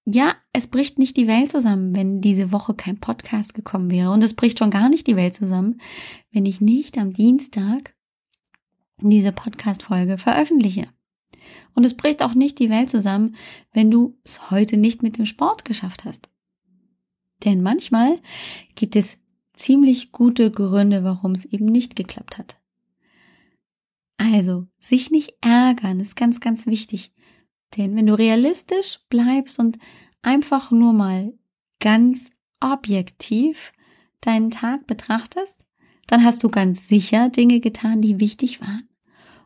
ja, 0.06 0.36
es 0.52 0.68
bricht 0.68 1.00
nicht 1.00 1.16
die 1.16 1.28
Welt 1.28 1.50
zusammen, 1.50 1.96
wenn 1.96 2.20
diese 2.20 2.52
Woche 2.52 2.74
kein 2.74 3.00
Podcast 3.00 3.54
gekommen 3.54 3.90
wäre. 3.90 4.12
Und 4.12 4.24
es 4.24 4.34
bricht 4.34 4.60
schon 4.60 4.70
gar 4.70 4.90
nicht 4.90 5.08
die 5.08 5.16
Welt 5.16 5.34
zusammen, 5.34 5.80
wenn 6.32 6.46
ich 6.46 6.62
nicht 6.62 6.98
am 6.98 7.14
Dienstag 7.14 7.96
diese 9.02 9.32
Podcast-Folge 9.32 10.18
veröffentliche. 10.18 10.88
Und 11.74 11.86
es 11.86 11.96
bricht 11.96 12.22
auch 12.22 12.34
nicht 12.34 12.60
die 12.60 12.70
Welt 12.70 12.90
zusammen, 12.90 13.36
wenn 13.72 13.90
du 13.90 14.18
es 14.24 14.52
heute 14.52 14.78
nicht 14.78 15.04
mit 15.04 15.18
dem 15.18 15.26
Sport 15.26 15.66
geschafft 15.66 16.06
hast. 16.06 16.30
Denn 17.44 17.62
manchmal 17.62 18.20
gibt 18.76 18.96
es 18.96 19.18
ziemlich 19.54 20.12
gute 20.12 20.52
Gründe, 20.52 21.04
warum 21.04 21.34
es 21.34 21.46
eben 21.46 21.66
nicht 21.66 21.96
geklappt 21.96 22.38
hat. 22.38 22.60
Also, 24.18 24.68
sich 24.80 25.12
nicht 25.12 25.34
ärgern 25.42 26.00
ist 26.00 26.16
ganz, 26.16 26.40
ganz 26.40 26.66
wichtig. 26.66 27.12
Denn 27.76 27.96
wenn 27.96 28.06
du 28.06 28.18
realistisch 28.18 29.00
bleibst 29.10 29.60
und 29.60 29.78
einfach 30.22 30.72
nur 30.72 30.94
mal 30.94 31.34
ganz 31.80 32.32
objektiv 32.60 33.74
deinen 34.22 34.52
Tag 34.52 34.88
betrachtest, 34.88 35.66
dann 36.08 36.24
hast 36.24 36.44
du 36.44 36.50
ganz 36.50 36.88
sicher 36.88 37.30
Dinge 37.30 37.60
getan, 37.60 38.02
die 38.02 38.20
wichtig 38.20 38.62
waren. 38.62 38.88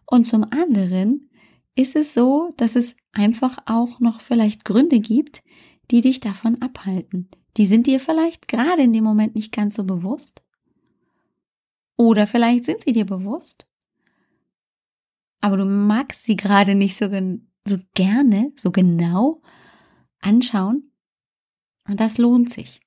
Und 0.05 0.25
zum 0.25 0.43
anderen 0.43 1.29
ist 1.75 1.95
es 1.95 2.13
so, 2.13 2.53
dass 2.57 2.75
es 2.75 2.95
einfach 3.11 3.57
auch 3.65 3.99
noch 3.99 4.21
vielleicht 4.21 4.65
Gründe 4.65 4.99
gibt, 4.99 5.43
die 5.91 6.01
dich 6.01 6.19
davon 6.19 6.61
abhalten. 6.61 7.29
Die 7.57 7.67
sind 7.67 7.87
dir 7.87 7.99
vielleicht 7.99 8.47
gerade 8.47 8.83
in 8.83 8.93
dem 8.93 9.03
Moment 9.03 9.35
nicht 9.35 9.51
ganz 9.51 9.75
so 9.75 9.83
bewusst. 9.83 10.43
Oder 11.95 12.27
vielleicht 12.27 12.65
sind 12.65 12.81
sie 12.81 12.93
dir 12.93 13.05
bewusst. 13.05 13.67
Aber 15.41 15.57
du 15.57 15.65
magst 15.65 16.23
sie 16.23 16.35
gerade 16.35 16.75
nicht 16.75 16.95
so, 16.95 17.09
so 17.65 17.77
gerne, 17.93 18.51
so 18.55 18.71
genau 18.71 19.41
anschauen. 20.19 20.91
Und 21.87 21.99
das 21.99 22.17
lohnt 22.17 22.49
sich. 22.49 22.81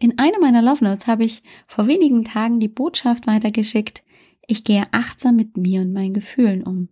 In 0.00 0.18
einem 0.18 0.40
meiner 0.40 0.62
Love 0.62 0.84
Notes 0.84 1.06
habe 1.06 1.24
ich 1.24 1.42
vor 1.66 1.86
wenigen 1.86 2.24
Tagen 2.24 2.60
die 2.60 2.68
Botschaft 2.68 3.26
weitergeschickt, 3.26 4.02
ich 4.46 4.64
gehe 4.64 4.84
achtsam 4.92 5.36
mit 5.36 5.56
mir 5.56 5.82
und 5.82 5.92
meinen 5.92 6.14
Gefühlen 6.14 6.64
um. 6.64 6.88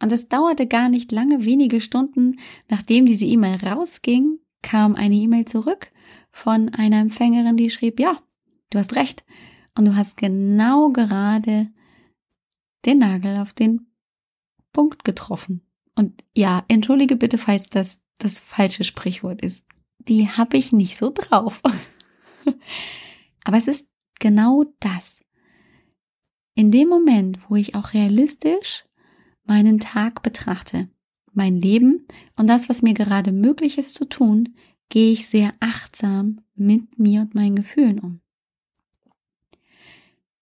Und 0.00 0.12
es 0.12 0.28
dauerte 0.28 0.66
gar 0.66 0.88
nicht 0.88 1.12
lange, 1.12 1.44
wenige 1.44 1.80
Stunden, 1.80 2.38
nachdem 2.68 3.06
diese 3.06 3.26
E-Mail 3.26 3.56
rausging, 3.56 4.38
kam 4.62 4.94
eine 4.94 5.14
E-Mail 5.14 5.44
zurück 5.44 5.92
von 6.32 6.70
einer 6.70 7.00
Empfängerin, 7.00 7.56
die 7.56 7.70
schrieb, 7.70 8.00
ja, 8.00 8.22
du 8.70 8.78
hast 8.78 8.96
recht. 8.96 9.24
Und 9.76 9.84
du 9.84 9.94
hast 9.94 10.16
genau 10.16 10.90
gerade 10.90 11.70
den 12.84 12.98
Nagel 12.98 13.38
auf 13.38 13.52
den 13.52 13.86
Punkt 14.72 15.04
getroffen. 15.04 15.62
Und 15.94 16.24
ja, 16.34 16.64
entschuldige 16.68 17.16
bitte, 17.16 17.38
falls 17.38 17.68
das 17.68 18.02
das 18.22 18.38
falsche 18.38 18.84
Sprichwort 18.84 19.42
ist. 19.42 19.64
Die 19.98 20.28
habe 20.28 20.56
ich 20.56 20.72
nicht 20.72 20.96
so 20.96 21.10
drauf. 21.10 21.60
Aber 23.44 23.56
es 23.56 23.66
ist 23.66 23.88
genau 24.18 24.64
das. 24.80 25.20
In 26.54 26.70
dem 26.70 26.88
Moment, 26.88 27.38
wo 27.48 27.56
ich 27.56 27.74
auch 27.74 27.94
realistisch 27.94 28.84
meinen 29.50 29.80
Tag 29.80 30.22
betrachte, 30.22 30.88
mein 31.32 31.60
Leben 31.60 32.06
und 32.36 32.48
das, 32.48 32.68
was 32.68 32.82
mir 32.82 32.94
gerade 32.94 33.32
möglich 33.32 33.78
ist 33.78 33.94
zu 33.94 34.04
tun, 34.04 34.54
gehe 34.90 35.10
ich 35.10 35.26
sehr 35.26 35.54
achtsam 35.58 36.40
mit 36.54 37.00
mir 37.00 37.22
und 37.22 37.34
meinen 37.34 37.56
Gefühlen 37.56 37.98
um. 37.98 38.20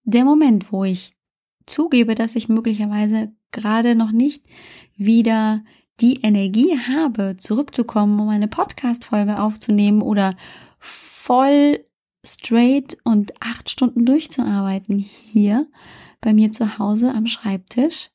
Der 0.04 0.26
Moment, 0.26 0.72
wo 0.72 0.84
ich 0.84 1.16
zugebe, 1.64 2.14
dass 2.14 2.36
ich 2.36 2.50
möglicherweise 2.50 3.32
gerade 3.50 3.94
noch 3.94 4.12
nicht 4.12 4.44
wieder 4.94 5.64
die 6.00 6.20
Energie 6.20 6.78
habe, 6.78 7.38
zurückzukommen, 7.38 8.20
um 8.20 8.28
eine 8.28 8.48
Podcast-Folge 8.48 9.40
aufzunehmen 9.40 10.02
oder 10.02 10.36
voll 10.78 11.82
straight 12.26 12.98
und 13.04 13.32
acht 13.40 13.70
Stunden 13.70 14.04
durchzuarbeiten 14.04 14.98
hier 14.98 15.66
bei 16.20 16.34
mir 16.34 16.52
zu 16.52 16.78
Hause 16.78 17.14
am 17.14 17.26
Schreibtisch, 17.26 18.10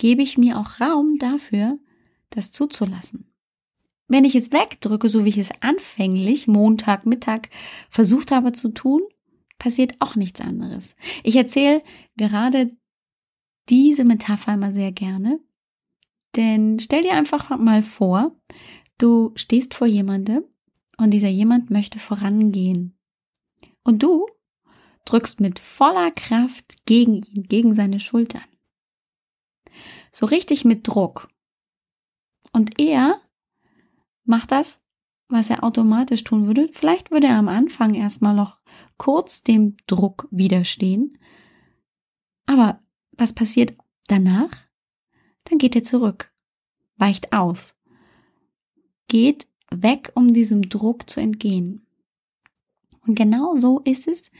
gebe 0.00 0.22
ich 0.22 0.38
mir 0.38 0.58
auch 0.58 0.80
Raum 0.80 1.18
dafür, 1.18 1.78
das 2.30 2.52
zuzulassen. 2.52 3.26
wenn 4.08 4.24
ich 4.24 4.34
es 4.34 4.50
wegdrücke, 4.50 5.08
so 5.08 5.24
wie 5.24 5.28
ich 5.28 5.38
es 5.38 5.52
anfänglich 5.60 6.48
Montag, 6.48 7.06
Mittag 7.06 7.48
versucht 7.90 8.32
habe 8.32 8.50
zu 8.50 8.70
tun, 8.70 9.02
passiert 9.58 9.94
auch 10.00 10.16
nichts 10.16 10.40
anderes. 10.40 10.96
Ich 11.22 11.36
erzähle 11.36 11.82
gerade 12.16 12.76
diese 13.68 14.04
Metapher 14.04 14.54
immer 14.54 14.72
sehr 14.72 14.90
gerne, 14.90 15.38
denn 16.34 16.80
stell 16.80 17.02
dir 17.02 17.12
einfach 17.12 17.56
mal 17.58 17.82
vor, 17.82 18.34
du 18.98 19.30
stehst 19.36 19.74
vor 19.74 19.86
jemandem 19.86 20.42
und 20.96 21.10
dieser 21.12 21.28
jemand 21.28 21.70
möchte 21.70 22.00
vorangehen. 22.00 22.98
Und 23.84 24.02
du 24.02 24.26
drückst 25.04 25.40
mit 25.40 25.58
voller 25.58 26.10
Kraft 26.10 26.84
gegen 26.86 27.22
ihn, 27.22 27.44
gegen 27.44 27.74
seine 27.74 28.00
Schultern. 28.00 28.42
So 30.12 30.26
richtig 30.26 30.64
mit 30.64 30.86
Druck. 30.86 31.28
Und 32.52 32.80
er 32.80 33.20
macht 34.24 34.52
das, 34.52 34.82
was 35.28 35.50
er 35.50 35.62
automatisch 35.62 36.24
tun 36.24 36.46
würde. 36.46 36.68
Vielleicht 36.72 37.10
würde 37.10 37.28
er 37.28 37.36
am 37.36 37.48
Anfang 37.48 37.94
erstmal 37.94 38.34
noch 38.34 38.58
kurz 38.96 39.42
dem 39.42 39.76
Druck 39.86 40.26
widerstehen. 40.30 41.18
Aber 42.46 42.80
was 43.12 43.32
passiert 43.32 43.74
danach? 44.08 44.50
Dann 45.44 45.58
geht 45.58 45.76
er 45.76 45.82
zurück, 45.82 46.32
weicht 46.96 47.32
aus, 47.32 47.74
geht 49.08 49.46
weg, 49.70 50.12
um 50.14 50.32
diesem 50.32 50.68
Druck 50.68 51.08
zu 51.08 51.20
entgehen. 51.20 51.86
Und 53.06 53.14
genau 53.14 53.56
so 53.56 53.80
ist 53.80 54.06
es 54.06 54.30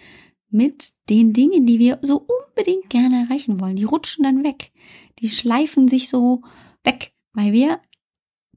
mit 0.51 0.93
den 1.09 1.33
Dingen, 1.33 1.67
die 1.67 1.79
wir 1.79 1.99
so 2.03 2.27
unbedingt 2.27 2.91
gerne 2.91 3.23
erreichen 3.25 3.61
wollen. 3.61 3.77
Die 3.77 3.85
rutschen 3.85 4.25
dann 4.25 4.45
weg. 4.45 4.73
Die 5.21 5.31
schleifen 5.31 5.89
sich 5.89 6.09
so 6.09 6.43
weg, 6.85 7.13
weil 7.33 7.53
wir 7.53 7.81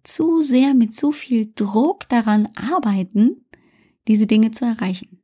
zu 0.04 0.42
sehr 0.42 0.74
mit 0.74 0.94
zu 0.94 1.12
viel 1.12 1.52
Druck 1.56 2.10
daran 2.10 2.50
arbeiten, 2.56 3.46
diese 4.08 4.28
Dinge 4.28 4.52
zu 4.52 4.66
erreichen. 4.66 5.22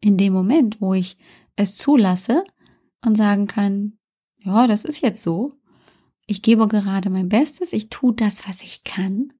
In 0.00 0.16
dem 0.16 0.32
Moment, 0.32 0.80
wo 0.80 0.94
ich 0.94 1.16
es 1.54 1.76
zulasse 1.76 2.44
und 3.04 3.16
sagen 3.16 3.46
kann, 3.46 3.98
ja, 4.42 4.66
das 4.66 4.84
ist 4.84 5.00
jetzt 5.00 5.22
so, 5.22 5.60
ich 6.26 6.42
gebe 6.42 6.66
gerade 6.66 7.10
mein 7.10 7.28
Bestes, 7.28 7.72
ich 7.72 7.88
tue 7.88 8.14
das, 8.14 8.48
was 8.48 8.62
ich 8.62 8.82
kann, 8.84 9.32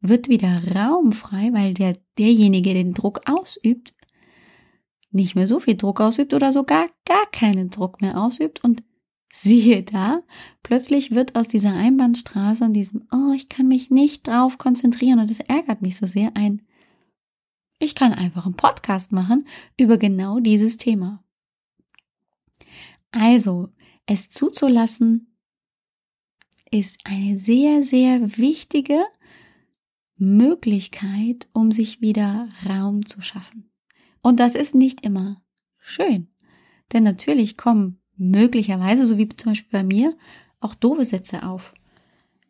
wird 0.00 0.28
wieder 0.28 0.74
Raum 0.74 1.12
frei, 1.12 1.52
weil 1.52 1.74
der, 1.74 1.98
derjenige 2.18 2.74
den 2.74 2.92
Druck 2.94 3.20
ausübt, 3.26 3.94
nicht 5.12 5.34
mehr 5.34 5.46
so 5.46 5.60
viel 5.60 5.76
Druck 5.76 6.00
ausübt 6.00 6.34
oder 6.34 6.52
sogar 6.52 6.88
gar 7.04 7.26
keinen 7.32 7.70
Druck 7.70 8.00
mehr 8.00 8.20
ausübt 8.20 8.62
und 8.64 8.82
siehe 9.32 9.82
da, 9.82 10.22
plötzlich 10.62 11.12
wird 11.12 11.36
aus 11.36 11.48
dieser 11.48 11.72
Einbahnstraße 11.72 12.64
und 12.64 12.74
diesem, 12.74 13.08
oh, 13.12 13.32
ich 13.34 13.48
kann 13.48 13.66
mich 13.66 13.90
nicht 13.90 14.26
drauf 14.26 14.58
konzentrieren 14.58 15.20
und 15.20 15.30
es 15.30 15.40
ärgert 15.40 15.80
mich 15.80 15.96
so 15.96 16.06
sehr 16.06 16.36
ein, 16.36 16.62
ich 17.78 17.94
kann 17.94 18.12
einfach 18.12 18.46
einen 18.46 18.56
Podcast 18.56 19.10
machen 19.10 19.46
über 19.76 19.96
genau 19.96 20.38
dieses 20.38 20.76
Thema. 20.76 21.24
Also, 23.10 23.70
es 24.06 24.30
zuzulassen 24.30 25.36
ist 26.70 26.98
eine 27.04 27.38
sehr, 27.40 27.82
sehr 27.82 28.38
wichtige 28.38 29.04
Möglichkeit, 30.16 31.48
um 31.52 31.72
sich 31.72 32.00
wieder 32.00 32.48
Raum 32.68 33.04
zu 33.04 33.20
schaffen. 33.20 33.71
Und 34.22 34.40
das 34.40 34.54
ist 34.54 34.74
nicht 34.74 35.04
immer 35.04 35.42
schön. 35.78 36.28
Denn 36.92 37.02
natürlich 37.02 37.56
kommen 37.56 38.00
möglicherweise, 38.16 39.04
so 39.04 39.18
wie 39.18 39.28
zum 39.28 39.52
Beispiel 39.52 39.72
bei 39.72 39.84
mir, 39.84 40.16
auch 40.60 40.74
doofe 40.74 41.04
Sätze 41.04 41.42
auf. 41.42 41.74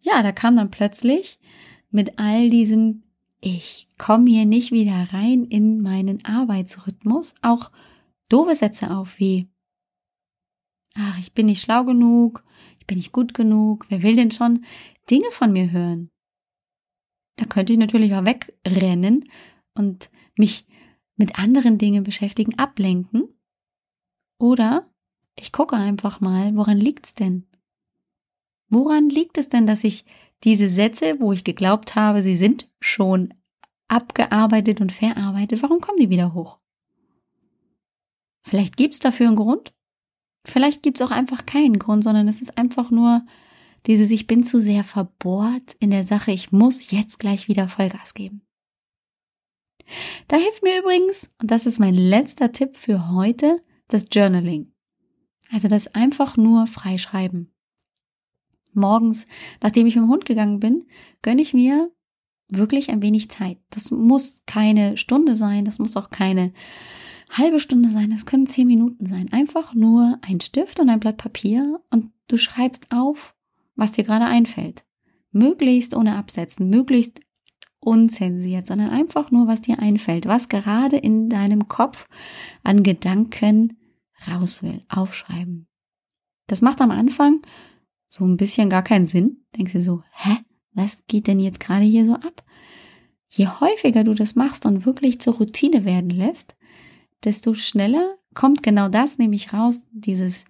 Ja, 0.03 0.23
da 0.23 0.33
kam 0.33 0.57
dann 0.57 0.71
plötzlich 0.71 1.39
mit 1.91 2.19
all 2.19 2.51
diesem, 2.51 3.05
ich 3.41 3.89
komme 3.99 4.31
hier 4.31 4.47
nicht 4.47 4.73
wieder 4.73 5.09
rein 5.13 5.45
in 5.45 5.81
meinen 5.81 6.25
Arbeitsrhythmus, 6.25 7.35
auch 7.43 7.71
doofe 8.29 8.55
Sätze 8.57 8.91
auf 8.91 9.19
wie, 9.19 9.49
ach, 10.95 11.19
ich 11.19 11.33
bin 11.33 11.47
nicht 11.47 11.63
schlau 11.63 11.85
genug, 11.85 12.45
ich 12.81 12.87
bin 12.87 12.99
nicht 12.99 13.13
gut 13.13 13.33
genug, 13.33 13.87
wer 13.89 14.03
will 14.03 14.17
denn 14.17 14.31
schon 14.31 14.65
Dinge 15.09 15.31
von 15.31 15.53
mir 15.53 15.71
hören? 15.71 16.11
Da 17.37 17.47
könnte 17.47 17.73
ich 17.73 17.79
natürlich 17.79 18.15
auch 18.15 18.25
wegrennen 18.25 19.29
und 19.75 20.11
mich 20.37 20.67
mit 21.23 21.39
anderen 21.39 21.79
Dingen 21.79 22.03
beschäftigen, 22.03 22.59
ablenken. 22.59 23.29
Oder 24.41 24.91
ich 25.37 25.53
gucke 25.53 25.77
einfach 25.77 26.19
mal, 26.19 26.57
woran 26.57 26.77
liegt's 26.77 27.15
denn? 27.15 27.47
Woran 28.69 29.09
liegt 29.09 29.39
es 29.39 29.49
denn, 29.49 29.65
dass 29.65 29.85
ich 29.85 30.05
diese 30.43 30.69
Sätze, 30.69 31.21
wo 31.21 31.33
ich 31.33 31.45
geglaubt 31.45 31.95
habe, 31.95 32.23
sie 32.23 32.35
sind 32.35 32.69
schon 32.81 33.35
abgearbeitet 33.87 34.81
und 34.81 34.91
verarbeitet, 34.91 35.63
warum 35.63 35.81
kommen 35.81 36.01
die 36.01 36.11
wieder 36.11 36.35
hoch? 36.35 36.59
Vielleicht 38.45 38.77
gibt's 38.77 38.99
dafür 38.99 39.29
einen 39.29 39.37
Grund. 39.37 39.73
Vielleicht 40.45 40.83
gibt's 40.83 41.03
auch 41.03 41.13
einfach 41.13 41.47
keinen 41.47 41.79
Grund, 41.79 42.03
sondern 42.03 42.27
es 42.27 42.43
ist 42.43 42.59
einfach 42.59 42.91
nur 42.91 43.25
dieses, 43.87 44.11
ich 44.11 44.27
bin 44.27 44.43
zu 44.43 44.61
sehr 44.61 44.83
verbohrt 44.83 45.77
in 45.79 45.93
der 45.93 46.03
Sache, 46.03 46.33
ich 46.33 46.51
muss 46.51 46.91
jetzt 46.91 47.21
gleich 47.21 47.47
wieder 47.47 47.69
Vollgas 47.69 48.13
geben. 48.13 48.43
Da 50.29 50.37
hilft 50.37 50.63
mir 50.63 50.79
übrigens, 50.79 51.35
und 51.41 51.51
das 51.51 51.67
ist 51.67 51.79
mein 51.79 51.95
letzter 51.95 52.53
Tipp 52.53 52.75
für 52.75 53.11
heute, 53.11 53.63
das 53.89 54.07
Journaling. 54.11 54.73
Also 55.51 55.69
das 55.69 55.95
einfach 55.95 56.37
nur 56.37 56.67
freischreiben. 56.67 57.53
Morgens, 58.73 59.27
nachdem 59.61 59.87
ich 59.87 59.97
mit 59.97 60.05
dem 60.05 60.11
Hund 60.11 60.25
gegangen 60.25 60.61
bin, 60.61 60.87
gönne 61.21 61.43
ich 61.43 61.53
mir 61.53 61.91
wirklich 62.49 62.91
ein 62.91 63.03
wenig 63.03 63.31
Zeit. 63.31 63.59
Das 63.71 63.91
muss 63.91 64.43
keine 64.47 64.97
Stunde 64.97 65.35
sein, 65.35 65.65
das 65.65 65.79
muss 65.79 65.97
auch 65.97 66.11
keine 66.11 66.53
halbe 67.31 67.61
Stunde 67.61 67.91
sein, 67.91 68.11
das 68.11 68.27
können 68.27 68.47
zehn 68.47 68.67
Minuten 68.67 69.07
sein. 69.07 69.33
Einfach 69.33 69.75
nur 69.75 70.19
ein 70.23 70.41
Stift 70.41 70.81
und 70.81 70.89
ein 70.89 71.01
Blatt 71.01 71.17
Papier 71.17 71.81
und 71.91 72.13
du 72.29 72.37
schreibst 72.37 72.93
auf, 72.93 73.35
was 73.75 73.93
dir 73.93 74.05
gerade 74.05 74.27
einfällt. 74.27 74.85
Möglichst 75.33 75.95
ohne 75.95 76.17
Absetzen, 76.17 76.69
möglichst 76.69 77.21
unzensiert, 77.83 78.67
sondern 78.67 78.91
einfach 78.91 79.31
nur, 79.31 79.47
was 79.47 79.61
dir 79.61 79.79
einfällt, 79.81 80.27
was 80.27 80.49
gerade 80.49 80.97
in 80.97 81.29
deinem 81.29 81.69
Kopf 81.69 82.09
an 82.63 82.83
Gedanken 82.83 83.77
raus 84.29 84.63
will, 84.63 84.85
aufschreiben. 84.89 85.67
Das 86.47 86.63
macht 86.63 86.81
am 86.81 86.91
Anfang 86.91 87.43
so 88.09 88.25
ein 88.25 88.37
bisschen 88.37 88.69
gar 88.71 88.83
keinen 88.83 89.07
Sinn. 89.07 89.45
Denkst 89.57 89.73
du 89.73 89.81
so, 89.81 90.03
hä, 90.13 90.37
was 90.73 91.03
geht 91.07 91.27
denn 91.27 91.41
jetzt 91.41 91.61
gerade 91.61 91.85
hier 91.85 92.07
so 92.07 92.15
ab? 92.15 92.45
Je 93.29 93.49
häufiger 93.49 94.05
du 94.05 94.15
das 94.15 94.37
machst 94.37 94.67
und 94.67 94.85
wirklich 94.87 95.21
zur 95.21 95.35
Routine 95.35 95.85
werden 95.85 96.11
lässt, 96.11 96.57
desto 97.25 97.55
schneller 97.55 98.17
kommt 98.35 98.63
genau 98.63 98.89
das 98.89 99.19
nämlich 99.19 99.53
raus, 99.53 99.87
dieses, 99.93 100.45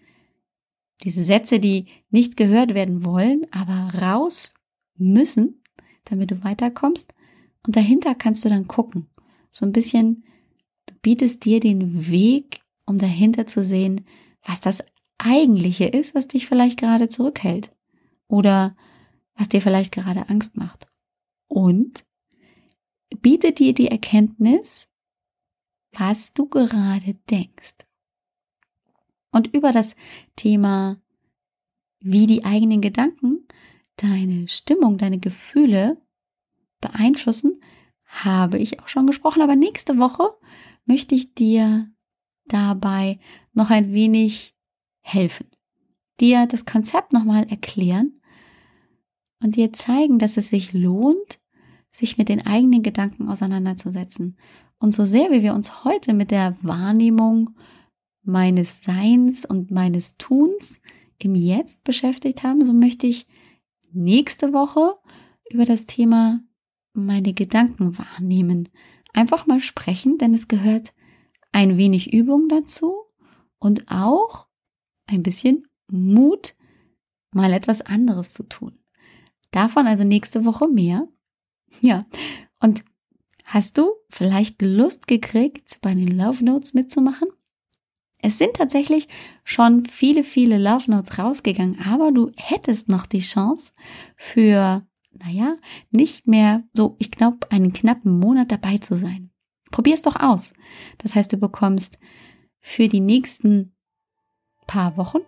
diese 1.02 1.24
Sätze, 1.24 1.60
die 1.60 1.86
nicht 2.10 2.36
gehört 2.36 2.74
werden 2.74 3.04
wollen, 3.04 3.46
aber 3.52 3.98
raus 4.00 4.54
müssen, 4.96 5.62
damit 6.04 6.30
du 6.30 6.44
weiterkommst. 6.44 7.14
Und 7.66 7.76
dahinter 7.76 8.14
kannst 8.14 8.44
du 8.44 8.48
dann 8.48 8.66
gucken. 8.66 9.08
So 9.50 9.64
ein 9.66 9.72
bisschen, 9.72 10.24
du 10.86 10.94
bietest 11.02 11.44
dir 11.44 11.60
den 11.60 12.08
Weg 12.10 12.62
um 12.86 12.98
dahinter 12.98 13.46
zu 13.46 13.62
sehen, 13.62 14.06
was 14.44 14.60
das 14.60 14.82
eigentliche 15.18 15.84
ist, 15.84 16.14
was 16.14 16.28
dich 16.28 16.46
vielleicht 16.46 16.78
gerade 16.78 17.08
zurückhält 17.08 17.74
oder 18.28 18.76
was 19.34 19.48
dir 19.48 19.62
vielleicht 19.62 19.92
gerade 19.92 20.28
Angst 20.28 20.56
macht. 20.56 20.86
Und 21.48 22.04
bietet 23.20 23.58
dir 23.58 23.74
die 23.74 23.88
Erkenntnis, 23.88 24.88
was 25.92 26.32
du 26.32 26.48
gerade 26.48 27.14
denkst. 27.30 27.76
Und 29.30 29.54
über 29.54 29.72
das 29.72 29.94
Thema, 30.36 31.00
wie 32.00 32.26
die 32.26 32.44
eigenen 32.44 32.80
Gedanken 32.80 33.46
deine 33.96 34.48
Stimmung, 34.48 34.98
deine 34.98 35.18
Gefühle 35.18 36.02
beeinflussen, 36.82 37.58
habe 38.04 38.58
ich 38.58 38.80
auch 38.80 38.88
schon 38.88 39.06
gesprochen. 39.06 39.40
Aber 39.40 39.56
nächste 39.56 39.96
Woche 39.96 40.34
möchte 40.84 41.14
ich 41.14 41.34
dir 41.34 41.90
dabei 42.44 43.18
noch 43.54 43.70
ein 43.70 43.94
wenig 43.94 44.54
helfen, 45.00 45.46
dir 46.20 46.46
das 46.46 46.66
Konzept 46.66 47.14
nochmal 47.14 47.48
erklären 47.48 48.20
und 49.42 49.56
dir 49.56 49.72
zeigen, 49.72 50.18
dass 50.18 50.36
es 50.36 50.50
sich 50.50 50.74
lohnt, 50.74 51.40
sich 51.90 52.18
mit 52.18 52.28
den 52.28 52.46
eigenen 52.46 52.82
Gedanken 52.82 53.28
auseinanderzusetzen. 53.28 54.36
Und 54.78 54.92
so 54.92 55.04
sehr 55.04 55.30
wie 55.30 55.42
wir 55.42 55.54
uns 55.54 55.84
heute 55.84 56.12
mit 56.12 56.30
der 56.30 56.56
Wahrnehmung 56.62 57.56
meines 58.22 58.82
Seins 58.82 59.44
und 59.44 59.70
meines 59.70 60.16
Tuns 60.16 60.80
im 61.18 61.34
Jetzt 61.34 61.84
beschäftigt 61.84 62.42
haben, 62.42 62.64
so 62.64 62.72
möchte 62.72 63.06
ich 63.06 63.26
nächste 63.92 64.52
Woche 64.52 64.94
über 65.50 65.64
das 65.64 65.86
Thema 65.86 66.40
meine 66.92 67.32
Gedanken 67.32 67.98
wahrnehmen. 67.98 68.68
Einfach 69.12 69.46
mal 69.46 69.60
sprechen, 69.60 70.18
denn 70.18 70.34
es 70.34 70.48
gehört 70.48 70.92
ein 71.52 71.76
wenig 71.76 72.12
Übung 72.12 72.48
dazu 72.48 72.94
und 73.58 73.88
auch 73.88 74.48
ein 75.06 75.22
bisschen 75.22 75.66
Mut, 75.90 76.54
mal 77.32 77.52
etwas 77.52 77.82
anderes 77.82 78.32
zu 78.32 78.44
tun. 78.44 78.78
Davon 79.50 79.86
also 79.86 80.04
nächste 80.04 80.44
Woche 80.44 80.68
mehr. 80.68 81.08
Ja, 81.80 82.06
und 82.60 82.84
hast 83.44 83.78
du 83.78 83.92
vielleicht 84.08 84.60
Lust 84.62 85.06
gekriegt, 85.06 85.78
bei 85.80 85.94
den 85.94 86.08
Love 86.08 86.44
Notes 86.44 86.74
mitzumachen? 86.74 87.28
Es 88.18 88.38
sind 88.38 88.54
tatsächlich 88.54 89.08
schon 89.42 89.84
viele, 89.84 90.22
viele 90.22 90.56
Love 90.56 90.90
Notes 90.90 91.18
rausgegangen, 91.18 91.80
aber 91.80 92.12
du 92.12 92.30
hättest 92.36 92.88
noch 92.88 93.06
die 93.06 93.20
Chance 93.20 93.72
für, 94.16 94.86
naja, 95.18 95.56
nicht 95.90 96.26
mehr 96.26 96.62
so, 96.72 96.96
ich 96.98 97.10
glaube, 97.10 97.50
einen 97.50 97.72
knappen 97.72 98.18
Monat 98.18 98.52
dabei 98.52 98.78
zu 98.78 98.96
sein. 98.96 99.30
Probier 99.70 99.94
es 99.94 100.02
doch 100.02 100.16
aus. 100.16 100.52
Das 100.98 101.14
heißt, 101.14 101.32
du 101.32 101.36
bekommst 101.36 101.98
für 102.60 102.88
die 102.88 103.00
nächsten 103.00 103.74
paar 104.66 104.96
Wochen 104.96 105.20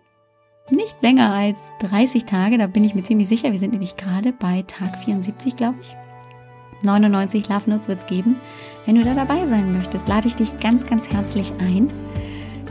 nicht 0.71 1.03
länger 1.03 1.31
als 1.33 1.73
30 1.79 2.25
Tage, 2.25 2.57
da 2.57 2.67
bin 2.67 2.83
ich 2.83 2.95
mir 2.95 3.03
ziemlich 3.03 3.27
sicher. 3.27 3.51
Wir 3.51 3.59
sind 3.59 3.73
nämlich 3.73 3.97
gerade 3.97 4.31
bei 4.31 4.63
Tag 4.63 4.97
74, 5.03 5.55
glaube 5.55 5.77
ich. 5.81 5.95
99 6.83 7.47
Love 7.49 7.69
Notes 7.69 7.87
wird 7.87 7.99
es 7.99 8.07
geben. 8.07 8.35
Wenn 8.85 8.95
du 8.95 9.03
da 9.03 9.13
dabei 9.13 9.45
sein 9.47 9.71
möchtest, 9.71 10.07
lade 10.07 10.27
ich 10.27 10.35
dich 10.35 10.59
ganz, 10.59 10.85
ganz 10.85 11.07
herzlich 11.09 11.53
ein. 11.59 11.91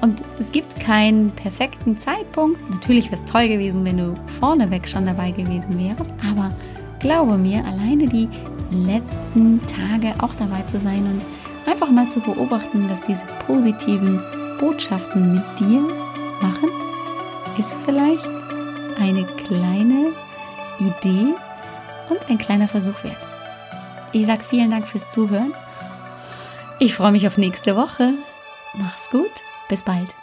Und 0.00 0.22
es 0.38 0.52
gibt 0.52 0.78
keinen 0.78 1.32
perfekten 1.32 1.98
Zeitpunkt. 1.98 2.58
Natürlich 2.70 3.06
wäre 3.06 3.16
es 3.16 3.24
toll 3.24 3.48
gewesen, 3.48 3.84
wenn 3.84 3.98
du 3.98 4.14
vorneweg 4.38 4.88
schon 4.88 5.06
dabei 5.06 5.32
gewesen 5.32 5.78
wärst, 5.78 6.12
aber 6.28 6.52
glaube 7.00 7.36
mir, 7.36 7.64
alleine 7.64 8.06
die 8.06 8.28
letzten 8.70 9.60
Tage 9.66 10.14
auch 10.22 10.34
dabei 10.36 10.62
zu 10.62 10.78
sein 10.78 11.04
und 11.06 11.70
einfach 11.70 11.90
mal 11.90 12.08
zu 12.08 12.20
beobachten, 12.20 12.88
was 12.88 13.02
diese 13.02 13.26
positiven 13.46 14.20
Botschaften 14.60 15.34
mit 15.34 15.44
dir 15.58 15.80
machen, 16.40 16.68
ist 17.58 17.76
vielleicht 17.84 18.26
eine 19.00 19.24
kleine 19.24 20.12
Idee 20.78 21.34
und 22.08 22.28
ein 22.28 22.38
kleiner 22.38 22.68
Versuch 22.68 23.04
wert. 23.04 23.16
Ich 24.12 24.26
sage 24.26 24.44
vielen 24.44 24.70
Dank 24.70 24.86
fürs 24.86 25.10
Zuhören. 25.10 25.52
Ich 26.80 26.94
freue 26.94 27.10
mich 27.10 27.26
auf 27.26 27.38
nächste 27.38 27.74
Woche. 27.74 28.14
Mach's 28.74 29.10
gut. 29.10 29.32
Bis 29.68 29.82
bald. 29.82 30.14